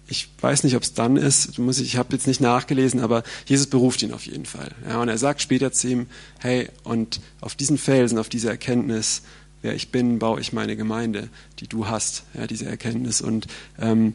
[0.06, 3.22] ich weiß nicht, ob es dann ist, muss ich, ich habe jetzt nicht nachgelesen, aber
[3.46, 4.70] Jesus beruft ihn auf jeden Fall.
[4.86, 6.06] Ja, und er sagt später zu ihm,
[6.38, 9.22] hey, und auf diesen Felsen, auf diese Erkenntnis,
[9.64, 13.22] wer ich bin, baue ich meine Gemeinde, die du hast, ja, diese Erkenntnis.
[13.22, 13.46] Und
[13.80, 14.12] ähm,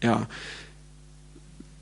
[0.00, 0.28] ja,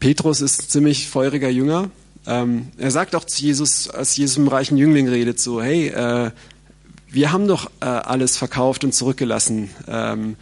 [0.00, 1.90] Petrus ist ziemlich feuriger Jünger.
[2.26, 6.30] Ähm, er sagt auch zu Jesus, als Jesus im reichen Jüngling redet, so, hey, äh,
[7.10, 9.68] wir haben doch äh, alles verkauft und zurückgelassen.
[9.86, 10.36] Ähm,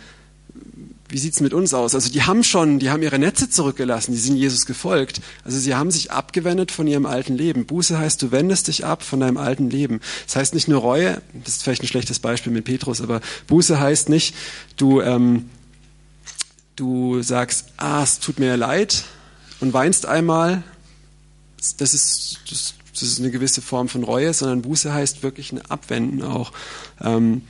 [1.08, 1.94] wie sieht's mit uns aus?
[1.94, 5.20] Also die haben schon, die haben ihre Netze zurückgelassen, die sind Jesus gefolgt.
[5.44, 7.66] Also sie haben sich abgewendet von ihrem alten Leben.
[7.66, 10.00] Buße heißt, du wendest dich ab von deinem alten Leben.
[10.26, 13.78] Das heißt nicht nur Reue, das ist vielleicht ein schlechtes Beispiel mit Petrus, aber Buße
[13.78, 14.34] heißt nicht,
[14.76, 15.48] du, ähm,
[16.74, 19.04] du sagst, ah, es tut mir leid
[19.60, 20.62] und weinst einmal.
[21.78, 25.62] Das ist, das, das ist eine gewisse Form von Reue, sondern Buße heißt wirklich ein
[25.62, 26.52] Abwenden auch.
[27.00, 27.42] Ähm,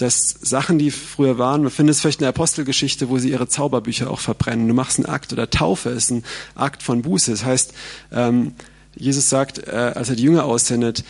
[0.00, 3.48] dass Sachen, die früher waren, man findet es vielleicht in der Apostelgeschichte, wo sie ihre
[3.48, 4.66] Zauberbücher auch verbrennen.
[4.66, 6.24] Du machst einen Akt oder Taufe ist ein
[6.54, 7.30] Akt von Buße.
[7.30, 7.74] Das heißt,
[8.10, 8.54] ähm,
[8.96, 11.04] Jesus sagt, äh, als er die Jünger aussendet,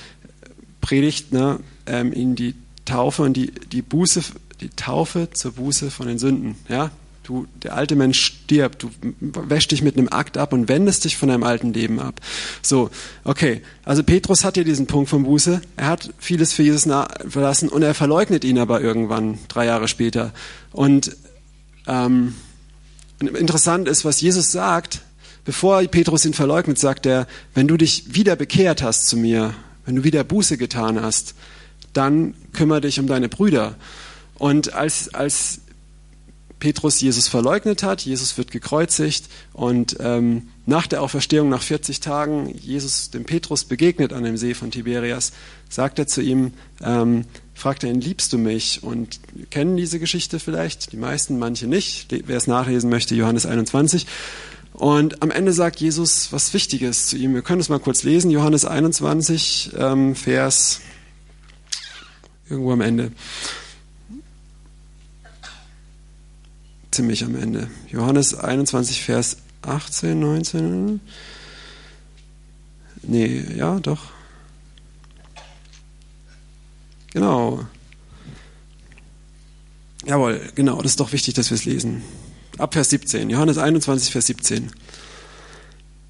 [0.81, 4.23] predigt ne, ähm, ihnen die Taufe und die, die Buße,
[4.61, 6.57] die Taufe zur Buße von den Sünden.
[6.69, 6.91] Ja,
[7.31, 11.17] Du, der alte Mensch stirbt, du wäschst dich mit einem Akt ab und wendest dich
[11.17, 12.21] von deinem alten Leben ab.
[12.61, 12.91] So,
[13.23, 13.63] okay.
[13.85, 15.61] Also Petrus hat hier diesen Punkt von Buße.
[15.77, 16.93] Er hat vieles für Jesus
[17.29, 20.33] verlassen und er verleugnet ihn aber irgendwann, drei Jahre später.
[20.73, 21.17] Und
[21.87, 22.35] ähm,
[23.21, 25.03] interessant ist, was Jesus sagt,
[25.45, 29.55] bevor Petrus ihn verleugnet, sagt er, wenn du dich wieder bekehrt hast zu mir,
[29.87, 31.37] wenn du wieder Buße getan hast,
[31.93, 33.77] dann kümmere dich um deine Brüder.
[34.35, 35.61] Und als, als
[36.61, 42.55] Petrus Jesus verleugnet hat, Jesus wird gekreuzigt und ähm, nach der Auferstehung, nach 40 Tagen,
[42.57, 45.33] Jesus dem Petrus begegnet an dem See von Tiberias,
[45.69, 46.53] sagt er zu ihm,
[46.83, 48.83] ähm, fragt er ihn, liebst du mich?
[48.83, 50.93] Und kennen diese Geschichte vielleicht?
[50.93, 52.15] Die meisten, manche nicht.
[52.27, 54.07] Wer es nachlesen möchte, Johannes 21.
[54.73, 57.35] Und am Ende sagt Jesus was Wichtiges zu ihm.
[57.35, 58.31] Wir können es mal kurz lesen.
[58.31, 60.81] Johannes 21, ähm, Vers
[62.49, 63.13] irgendwo am Ende.
[66.91, 67.71] Ziemlich am Ende.
[67.89, 71.01] Johannes 21, Vers 18, 19.
[73.03, 74.11] Nee, ja, doch.
[77.13, 77.65] Genau.
[80.05, 82.03] Jawohl, genau, das ist doch wichtig, dass wir es lesen.
[82.59, 84.71] Ab Vers 17, Johannes 21, Vers 17.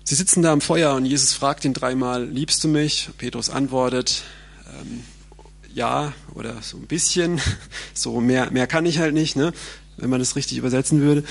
[0.05, 3.11] Sie sitzen da am Feuer und Jesus fragt ihn dreimal, liebst du mich?
[3.19, 4.23] Petrus antwortet,
[4.67, 5.05] ähm,
[5.73, 7.41] ja oder so ein bisschen,
[7.95, 9.53] so mehr, mehr kann ich halt nicht, ne?
[10.01, 11.25] Wenn man das richtig übersetzen würde.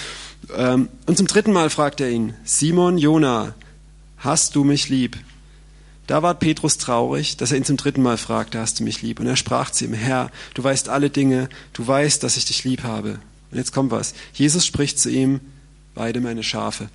[0.55, 3.55] Ähm, und zum dritten Mal fragt er ihn, Simon, Jona,
[4.17, 5.17] hast du mich lieb?
[6.07, 9.19] Da war Petrus traurig, dass er ihn zum dritten Mal fragte, hast du mich lieb?
[9.19, 12.63] Und er sprach zu ihm, Herr, du weißt alle Dinge, du weißt, dass ich dich
[12.63, 13.19] lieb habe.
[13.51, 14.13] Und jetzt kommt was.
[14.33, 15.39] Jesus spricht zu ihm,
[15.93, 16.89] weide meine Schafe.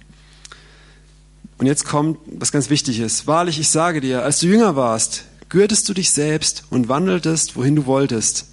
[1.59, 3.27] Und jetzt kommt was ganz Wichtiges.
[3.27, 7.77] Wahrlich, ich sage dir, als du jünger warst, gürtest du dich selbst und wandeltest, wohin
[7.77, 8.49] du wolltest.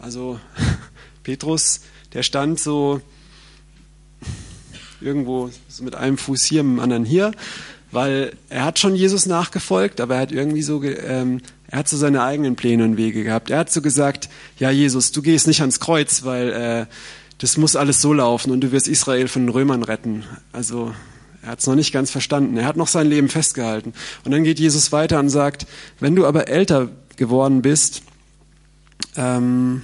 [0.00, 0.40] Also
[1.22, 1.82] Petrus,
[2.14, 3.00] der stand so
[5.00, 7.32] irgendwo so mit einem Fuß hier, mit dem anderen hier,
[7.90, 11.96] weil er hat schon Jesus nachgefolgt, aber er hat irgendwie so, ähm, er hat so
[11.96, 13.50] seine eigenen Pläne und Wege gehabt.
[13.50, 16.86] Er hat so gesagt, ja Jesus, du gehst nicht ans Kreuz, weil äh,
[17.38, 20.24] das muss alles so laufen und du wirst Israel von den Römern retten.
[20.52, 20.94] Also
[21.42, 22.56] er hat es noch nicht ganz verstanden.
[22.56, 23.92] Er hat noch sein Leben festgehalten.
[24.24, 25.66] Und dann geht Jesus weiter und sagt,
[26.00, 28.02] wenn du aber älter geworden bist,
[29.16, 29.82] ähm,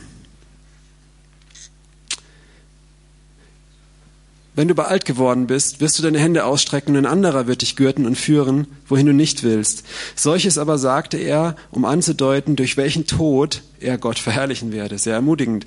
[4.61, 7.62] Wenn du aber alt geworden bist, wirst du deine Hände ausstrecken und ein anderer wird
[7.62, 9.84] dich gürten und führen, wohin du nicht willst.
[10.16, 14.98] Solches aber sagte er, um anzudeuten, durch welchen Tod er Gott verherrlichen werde.
[14.98, 15.64] Sehr ermutigend.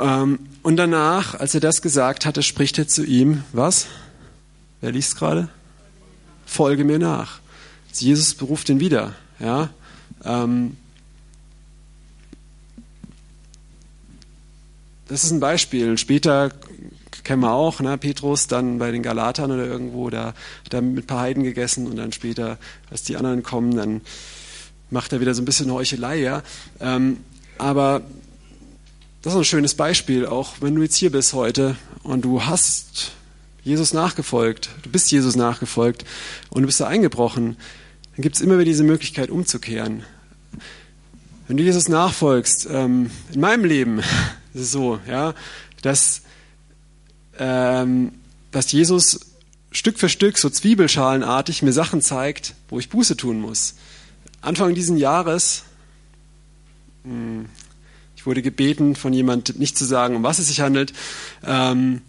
[0.00, 3.88] Ähm, und danach, als er das gesagt hatte, spricht er zu ihm, was?
[4.80, 5.50] Wer liest gerade?
[6.46, 7.40] Folge mir nach.
[7.92, 9.12] Jesus beruft ihn wieder.
[9.38, 9.68] Ja.
[10.24, 10.78] Ähm,
[15.08, 15.98] das ist ein Beispiel.
[15.98, 16.52] Später
[17.24, 17.96] kennen wir auch, ne?
[17.98, 21.86] Petrus dann bei den Galatern oder irgendwo, da hat er mit ein paar Heiden gegessen
[21.86, 22.58] und dann später,
[22.90, 24.00] als die anderen kommen, dann
[24.90, 26.42] macht er wieder so ein bisschen Heuchelei, ja.
[26.80, 27.18] Ähm,
[27.58, 28.02] aber
[29.22, 33.12] das ist ein schönes Beispiel, auch wenn du jetzt hier bist heute und du hast
[33.62, 36.04] Jesus nachgefolgt, du bist Jesus nachgefolgt
[36.48, 37.56] und du bist da eingebrochen,
[38.16, 40.04] dann gibt es immer wieder diese Möglichkeit umzukehren.
[41.46, 43.98] Wenn du Jesus nachfolgst, ähm, in meinem Leben
[44.54, 45.34] ist es so, ja,
[45.82, 46.22] dass
[47.40, 48.12] ähm,
[48.52, 49.20] dass Jesus
[49.72, 53.74] Stück für Stück so zwiebelschalenartig mir Sachen zeigt, wo ich Buße tun muss.
[54.42, 55.64] Anfang dieses Jahres,
[57.04, 57.46] hm,
[58.14, 60.92] ich wurde gebeten von jemand nicht zu sagen, um was es sich handelt.
[61.42, 62.02] Ähm,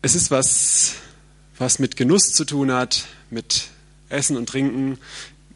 [0.00, 0.94] es ist was,
[1.58, 3.68] was mit Genuss zu tun hat, mit
[4.08, 4.98] Essen und Trinken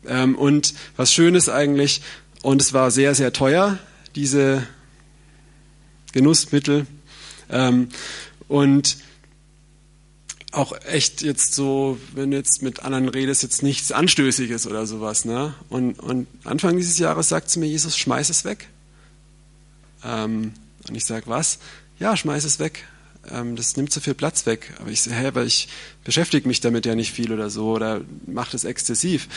[0.07, 2.03] ähm, und was Schönes eigentlich.
[2.43, 3.79] Und es war sehr, sehr teuer,
[4.15, 4.67] diese
[6.13, 6.87] Genussmittel.
[7.49, 7.89] Ähm,
[8.53, 8.99] und
[10.51, 15.25] auch echt jetzt so, wenn du jetzt mit anderen redest, jetzt nichts Anstößiges oder sowas.
[15.25, 15.55] Ne?
[15.71, 18.69] Und, und Anfang dieses Jahres sagt zu mir Jesus, schmeiß es weg.
[20.05, 20.53] Ähm,
[20.87, 21.61] und ich sage, was?
[21.99, 22.85] Ja, schmeiß es weg.
[23.31, 24.75] Ähm, das nimmt zu viel Platz weg.
[24.81, 25.69] Aber ich sage, hä, weil ich
[26.05, 29.29] beschäftige mich damit ja nicht viel oder so oder mache das exzessiv.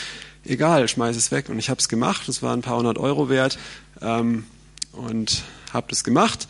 [0.44, 1.48] Egal, schmeiß es weg.
[1.48, 2.28] Und ich habe es gemacht.
[2.28, 3.58] Das war ein paar hundert Euro wert.
[4.02, 4.44] Ähm,
[4.92, 6.50] und habe das gemacht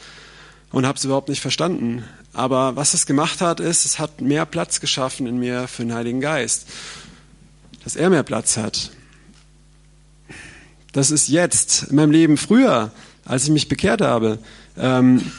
[0.72, 2.04] und habe es überhaupt nicht verstanden.
[2.36, 5.94] Aber was es gemacht hat, ist, es hat mehr Platz geschaffen in mir für den
[5.94, 6.68] Heiligen Geist.
[7.84, 8.92] Dass er mehr Platz hat.
[10.92, 12.92] Das ist jetzt, in meinem Leben früher,
[13.24, 14.40] als ich mich bekehrt habe.
[14.78, 15.32] Ähm,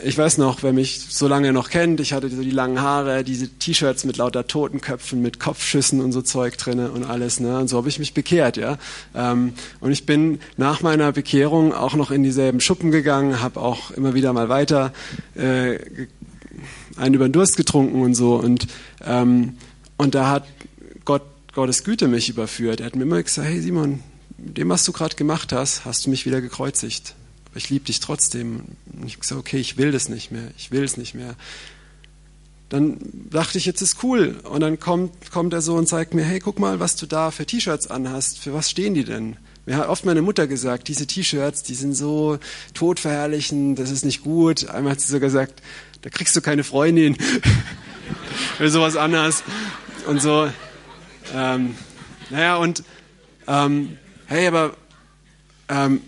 [0.00, 3.24] ich weiß noch, wer mich so lange noch kennt, ich hatte so die langen Haare,
[3.24, 7.58] diese T-Shirts mit lauter Totenköpfen, mit Kopfschüssen und so Zeug drinne und alles, ne?
[7.58, 8.78] Und so habe ich mich bekehrt, ja.
[9.14, 13.90] Ähm, und ich bin nach meiner Bekehrung auch noch in dieselben Schuppen gegangen, habe auch
[13.90, 14.92] immer wieder mal weiter
[15.34, 15.78] äh,
[16.96, 18.36] einen über den Durst getrunken und so.
[18.36, 18.68] Und
[19.04, 19.56] ähm,
[19.96, 20.46] und da hat
[21.04, 21.22] Gott
[21.54, 22.80] Gottes Güte mich überführt.
[22.80, 24.00] Er hat mir immer gesagt, hey Simon,
[24.36, 27.14] dem, was du gerade gemacht hast, hast du mich wieder gekreuzigt
[27.54, 28.62] ich liebe dich trotzdem.
[28.92, 31.34] Und ich habe gesagt, okay, ich will das nicht mehr, ich will es nicht mehr.
[32.68, 32.98] Dann
[33.30, 34.40] dachte ich, jetzt ist cool.
[34.44, 37.30] Und dann kommt, kommt er so und zeigt mir, hey, guck mal, was du da
[37.30, 38.38] für T-Shirts anhast.
[38.38, 39.36] Für was stehen die denn?
[39.64, 42.38] Mir hat oft meine Mutter gesagt, diese T-Shirts, die sind so
[42.74, 44.68] todverherrlichen, das ist nicht gut.
[44.68, 45.62] Einmal hat sie sogar gesagt,
[46.02, 47.16] da kriegst du keine Freundin.
[48.58, 49.42] Oder sowas anderes.
[50.06, 50.50] Und so.
[51.34, 51.74] Ähm,
[52.30, 52.82] naja, und
[53.46, 53.96] ähm,
[54.26, 54.76] hey, aber
[55.68, 56.02] ähm,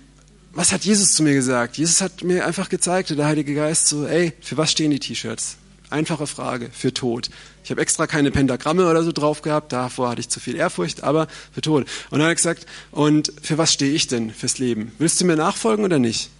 [0.52, 1.76] was hat Jesus zu mir gesagt?
[1.76, 5.56] Jesus hat mir einfach gezeigt, der Heilige Geist, so, ey, für was stehen die T-Shirts?
[5.90, 7.30] Einfache Frage, für Tod.
[7.64, 11.02] Ich habe extra keine Pentagramme oder so drauf gehabt, davor hatte ich zu viel Ehrfurcht,
[11.02, 11.82] aber für Tod.
[12.10, 14.92] Und dann hat er gesagt, und für was stehe ich denn fürs Leben?
[14.98, 16.30] Willst du mir nachfolgen oder nicht?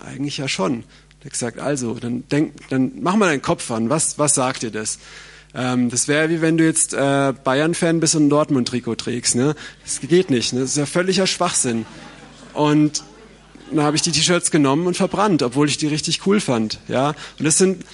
[0.00, 0.84] Eigentlich ja schon.
[1.20, 3.90] Er hat gesagt, also, dann denk, dann mach mal deinen Kopf an.
[3.90, 4.98] Was, was sagt dir das?
[5.54, 9.34] Ähm, das wäre wie wenn du jetzt äh, Bayern-Fan bist und ein Dortmund-Trikot trägst.
[9.34, 9.56] Ne?
[9.82, 10.52] Das geht nicht.
[10.52, 10.60] Ne?
[10.60, 11.86] Das ist ja völliger Schwachsinn.
[12.52, 13.02] Und
[13.70, 16.78] dann habe ich die T-Shirts genommen und verbrannt, obwohl ich die richtig cool fand.
[16.88, 17.84] Ja, und das sind,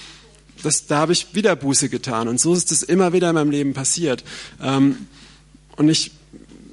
[0.63, 2.27] das, da habe ich wieder Buße getan.
[2.27, 4.23] Und so ist es immer wieder in meinem Leben passiert.
[4.61, 5.07] Ähm,
[5.75, 6.11] und ich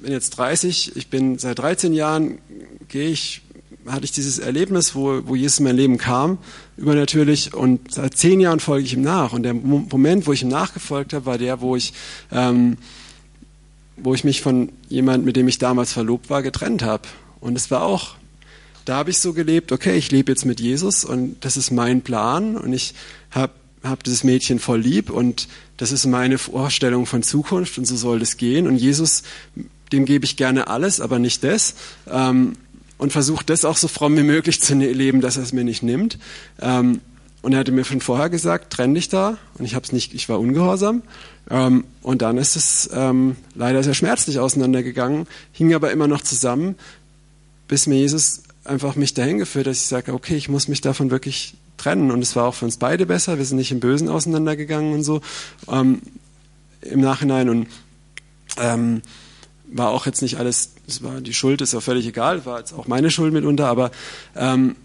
[0.01, 2.39] bin jetzt 30, ich bin seit 13 Jahren,
[2.87, 3.41] gehe ich,
[3.85, 6.37] hatte ich dieses Erlebnis, wo, wo Jesus in mein Leben kam,
[6.77, 9.33] übernatürlich, und seit zehn Jahren folge ich ihm nach.
[9.33, 11.93] Und der Moment, wo ich ihm nachgefolgt habe, war der, wo ich,
[12.31, 12.77] ähm,
[13.97, 17.03] wo ich mich von jemand, mit dem ich damals verlobt war, getrennt habe.
[17.39, 18.15] Und es war auch
[18.85, 22.01] da habe ich so gelebt, okay, ich lebe jetzt mit Jesus und das ist mein
[22.01, 22.93] Plan und ich
[23.31, 23.53] habe
[23.83, 28.19] hab dieses Mädchen voll lieb und das ist meine Vorstellung von Zukunft und so soll
[28.19, 28.67] das gehen.
[28.67, 29.23] Und Jesus,
[29.91, 31.75] dem gebe ich gerne alles, aber nicht das.
[32.09, 32.53] Ähm,
[32.97, 35.65] und versuche das auch so fromm wie möglich zu ne-, leben, dass er es mir
[35.65, 36.17] nicht nimmt.
[36.61, 37.01] Ähm,
[37.41, 39.37] und er hatte mir schon vorher gesagt, trenn dich da.
[39.57, 41.01] Und ich habe es nicht, ich war ungehorsam.
[41.49, 46.75] Ähm, und dann ist es ähm, leider sehr schmerzlich auseinandergegangen, hing aber immer noch zusammen,
[47.67, 51.11] bis mir Jesus einfach mich dahin geführt, dass ich sage, okay, ich muss mich davon
[51.11, 52.11] wirklich trennen.
[52.11, 53.37] Und es war auch für uns beide besser.
[53.37, 55.21] Wir sind nicht im Bösen auseinandergegangen und so
[55.67, 56.01] ähm,
[56.81, 57.49] im Nachhinein.
[57.49, 57.67] Und
[58.57, 59.01] ähm,
[59.65, 62.73] war auch jetzt nicht alles, es war die Schuld ist ja völlig egal, war jetzt
[62.73, 63.91] auch meine Schuld mitunter, aber
[64.35, 64.75] ähm,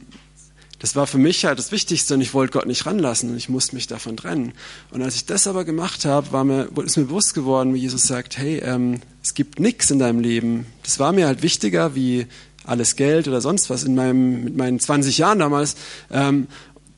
[0.79, 3.49] das war für mich halt das Wichtigste und ich wollte Gott nicht ranlassen und ich
[3.49, 4.53] musste mich davon trennen.
[4.91, 8.05] Und als ich das aber gemacht habe, war mir, ist mir bewusst geworden, wie Jesus
[8.05, 10.67] sagt, hey, ähm, es gibt nichts in deinem Leben.
[10.85, 12.27] Das war mir halt wichtiger wie
[12.69, 15.77] alles Geld oder sonst was in meinem, mit meinen 20 Jahren damals.
[16.11, 16.47] Ähm,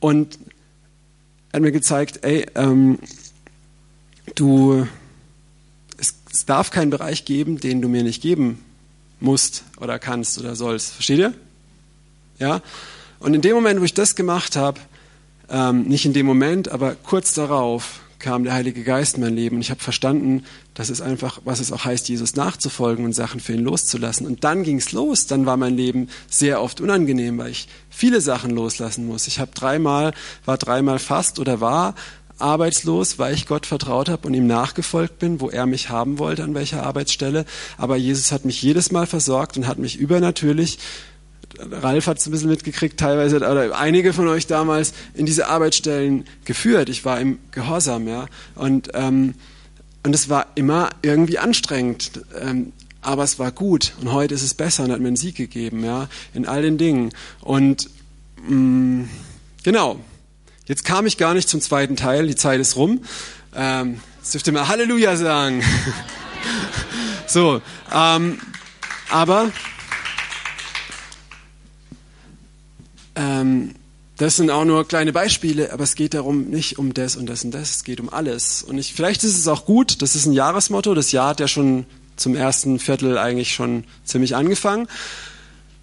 [0.00, 0.38] und
[1.52, 2.98] er hat mir gezeigt, ey, ähm,
[4.34, 4.86] du,
[5.98, 8.64] es, es darf keinen Bereich geben, den du mir nicht geben
[9.20, 10.92] musst oder kannst oder sollst.
[10.92, 11.34] Versteht ihr?
[12.38, 12.62] Ja?
[13.18, 14.80] Und in dem Moment, wo ich das gemacht habe,
[15.48, 19.56] ähm, nicht in dem Moment, aber kurz darauf, kam der Heilige Geist in mein Leben
[19.56, 20.44] und ich habe verstanden,
[20.74, 24.26] dass es einfach, was es auch heißt, Jesus nachzufolgen und Sachen für ihn loszulassen.
[24.26, 25.26] Und dann ging es los.
[25.26, 29.26] Dann war mein Leben sehr oft unangenehm, weil ich viele Sachen loslassen muss.
[29.26, 30.12] Ich habe dreimal,
[30.44, 31.94] war dreimal fast oder war
[32.38, 36.42] arbeitslos, weil ich Gott vertraut habe und ihm nachgefolgt bin, wo er mich haben wollte,
[36.44, 37.44] an welcher Arbeitsstelle.
[37.76, 40.78] Aber Jesus hat mich jedes Mal versorgt und hat mich übernatürlich
[41.58, 46.24] Ralf hat es ein bisschen mitgekriegt, teilweise, oder einige von euch damals, in diese Arbeitsstellen
[46.44, 46.88] geführt.
[46.88, 48.26] Ich war im Gehorsam, ja.
[48.54, 49.34] Und, ähm,
[50.04, 52.22] und es war immer irgendwie anstrengend.
[52.40, 52.72] Ähm,
[53.02, 53.92] aber es war gut.
[54.00, 56.78] Und heute ist es besser und hat mir einen Sieg gegeben, ja, in all den
[56.78, 57.10] Dingen.
[57.40, 57.88] Und
[58.46, 59.08] mh, mm,
[59.62, 60.00] genau.
[60.66, 62.26] Jetzt kam ich gar nicht zum zweiten Teil.
[62.28, 63.02] Die Zeit ist rum.
[63.56, 65.64] Ähm, jetzt dürft ihr mal Halleluja sagen.
[67.26, 67.60] so,
[67.92, 68.38] ähm,
[69.10, 69.50] aber
[73.14, 73.74] Ähm,
[74.20, 77.42] das sind auch nur kleine Beispiele, aber es geht darum nicht um das und das
[77.42, 78.62] und das, es geht um alles.
[78.62, 81.48] Und ich, vielleicht ist es auch gut, das ist ein Jahresmotto, das Jahr hat ja
[81.48, 81.86] schon
[82.16, 84.88] zum ersten Viertel eigentlich schon ziemlich angefangen.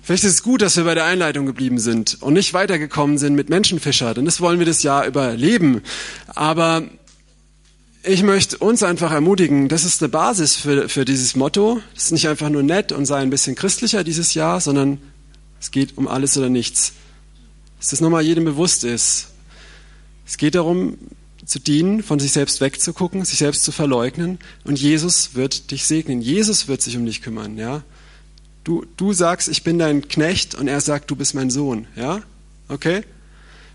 [0.03, 3.33] Vielleicht ist es gut, dass wir bei der Einleitung geblieben sind und nicht weitergekommen sind
[3.33, 5.81] mit Menschenfischer, denn das wollen wir das Jahr überleben.
[6.27, 6.83] Aber
[8.03, 11.81] ich möchte uns einfach ermutigen, das ist eine Basis für, für dieses Motto.
[11.95, 14.99] Es ist nicht einfach nur nett und sei ein bisschen christlicher dieses Jahr, sondern
[15.59, 16.93] es geht um alles oder nichts
[17.77, 19.27] dass das nochmal jedem bewusst ist.
[20.25, 20.97] Es geht darum,
[21.45, 26.21] zu dienen, von sich selbst wegzugucken, sich selbst zu verleugnen und Jesus wird dich segnen.
[26.21, 27.83] Jesus wird sich um dich kümmern, ja.
[28.65, 32.21] Du, du sagst, ich bin dein Knecht und er sagt, du bist mein Sohn, ja.
[32.67, 33.03] Okay?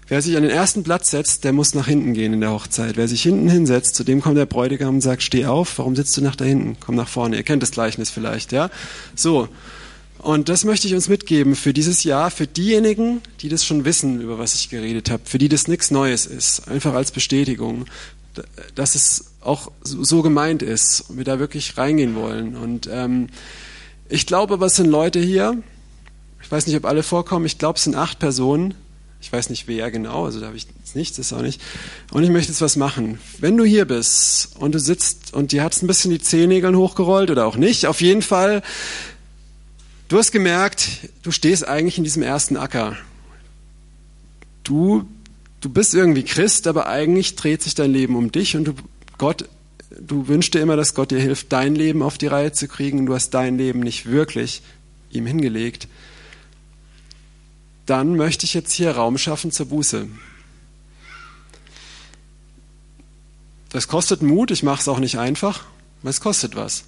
[0.09, 2.99] Wer sich an den ersten Platz setzt, der muss nach hinten gehen in der Hochzeit.
[2.99, 6.15] Wer sich hinten hinsetzt, zu dem kommt der Bräutigam und sagt, steh auf, warum sitzt
[6.19, 6.77] du nach da hinten?
[6.79, 7.37] Komm nach vorne.
[7.37, 8.69] Ihr kennt das Gleichnis vielleicht, ja.
[9.15, 9.49] So.
[10.23, 14.21] Und das möchte ich uns mitgeben für dieses Jahr, für diejenigen, die das schon wissen,
[14.21, 17.87] über was ich geredet habe, für die das nichts Neues ist, einfach als Bestätigung,
[18.77, 22.55] dass es auch so gemeint ist und wir da wirklich reingehen wollen.
[22.55, 23.31] Und ähm,
[24.09, 25.61] ich glaube, was sind Leute hier?
[26.41, 27.45] Ich weiß nicht, ob alle vorkommen.
[27.45, 28.75] Ich glaube, es sind acht Personen.
[29.21, 31.61] Ich weiß nicht, wer genau, also da habe ich jetzt nichts, das auch nicht.
[32.13, 33.19] Und ich möchte jetzt was machen.
[33.39, 36.77] Wenn du hier bist und du sitzt und dir hat es ein bisschen die Zehennägeln
[36.77, 38.63] hochgerollt oder auch nicht, auf jeden Fall
[40.13, 42.99] Du hast gemerkt, du stehst eigentlich in diesem ersten Acker.
[44.63, 45.09] Du,
[45.63, 48.75] du bist irgendwie Christ, aber eigentlich dreht sich dein Leben um dich und du,
[49.17, 49.49] Gott,
[49.89, 52.99] du wünschst dir immer, dass Gott dir hilft, dein Leben auf die Reihe zu kriegen
[52.99, 54.61] und du hast dein Leben nicht wirklich
[55.11, 55.89] ihm hingelegt.
[57.87, 60.09] Dann möchte ich jetzt hier Raum schaffen zur Buße.
[63.71, 65.65] Das kostet Mut, ich mache es auch nicht einfach,
[66.03, 66.85] aber es kostet was.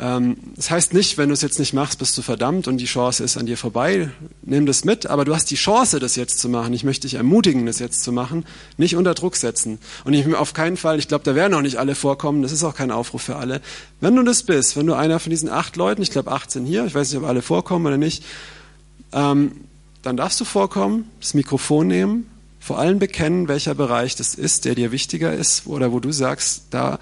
[0.00, 2.86] Ähm, das heißt nicht, wenn du es jetzt nicht machst, bist du verdammt und die
[2.86, 4.10] Chance ist an dir vorbei.
[4.42, 6.72] Nimm das mit, aber du hast die Chance, das jetzt zu machen.
[6.72, 8.44] Ich möchte dich ermutigen, das jetzt zu machen,
[8.76, 9.78] nicht unter Druck setzen.
[10.04, 12.64] Und ich auf keinen Fall, ich glaube, da werden auch nicht alle vorkommen, das ist
[12.64, 13.60] auch kein Aufruf für alle.
[14.00, 16.84] Wenn du das bist, wenn du einer von diesen acht Leuten, ich glaube 18 hier,
[16.86, 18.24] ich weiß nicht, ob alle vorkommen oder nicht,
[19.12, 19.52] ähm,
[20.02, 22.26] dann darfst du vorkommen, das Mikrofon nehmen,
[22.58, 26.64] vor allem bekennen, welcher Bereich das ist, der dir wichtiger ist oder wo du sagst,
[26.70, 26.98] da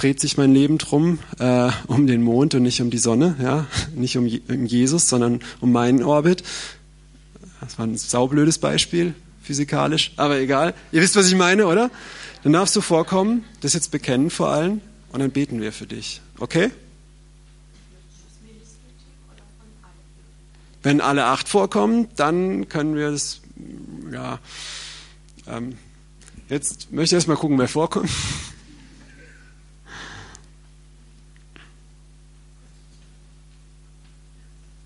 [0.00, 3.66] dreht sich mein Leben drum, äh, um den Mond und nicht um die Sonne, ja,
[3.94, 6.42] nicht um, um Jesus, sondern um meinen Orbit.
[7.60, 10.72] Das war ein saublödes Beispiel, physikalisch, aber egal.
[10.90, 11.90] Ihr wisst, was ich meine, oder?
[12.42, 14.80] Dann darfst du vorkommen, das jetzt bekennen vor allem
[15.12, 16.22] und dann beten wir für dich.
[16.38, 16.70] Okay?
[20.82, 23.42] Wenn alle acht vorkommen, dann können wir es,
[24.10, 24.38] ja,
[25.46, 25.76] ähm,
[26.48, 28.08] jetzt möchte ich erst mal gucken, wer vorkommt.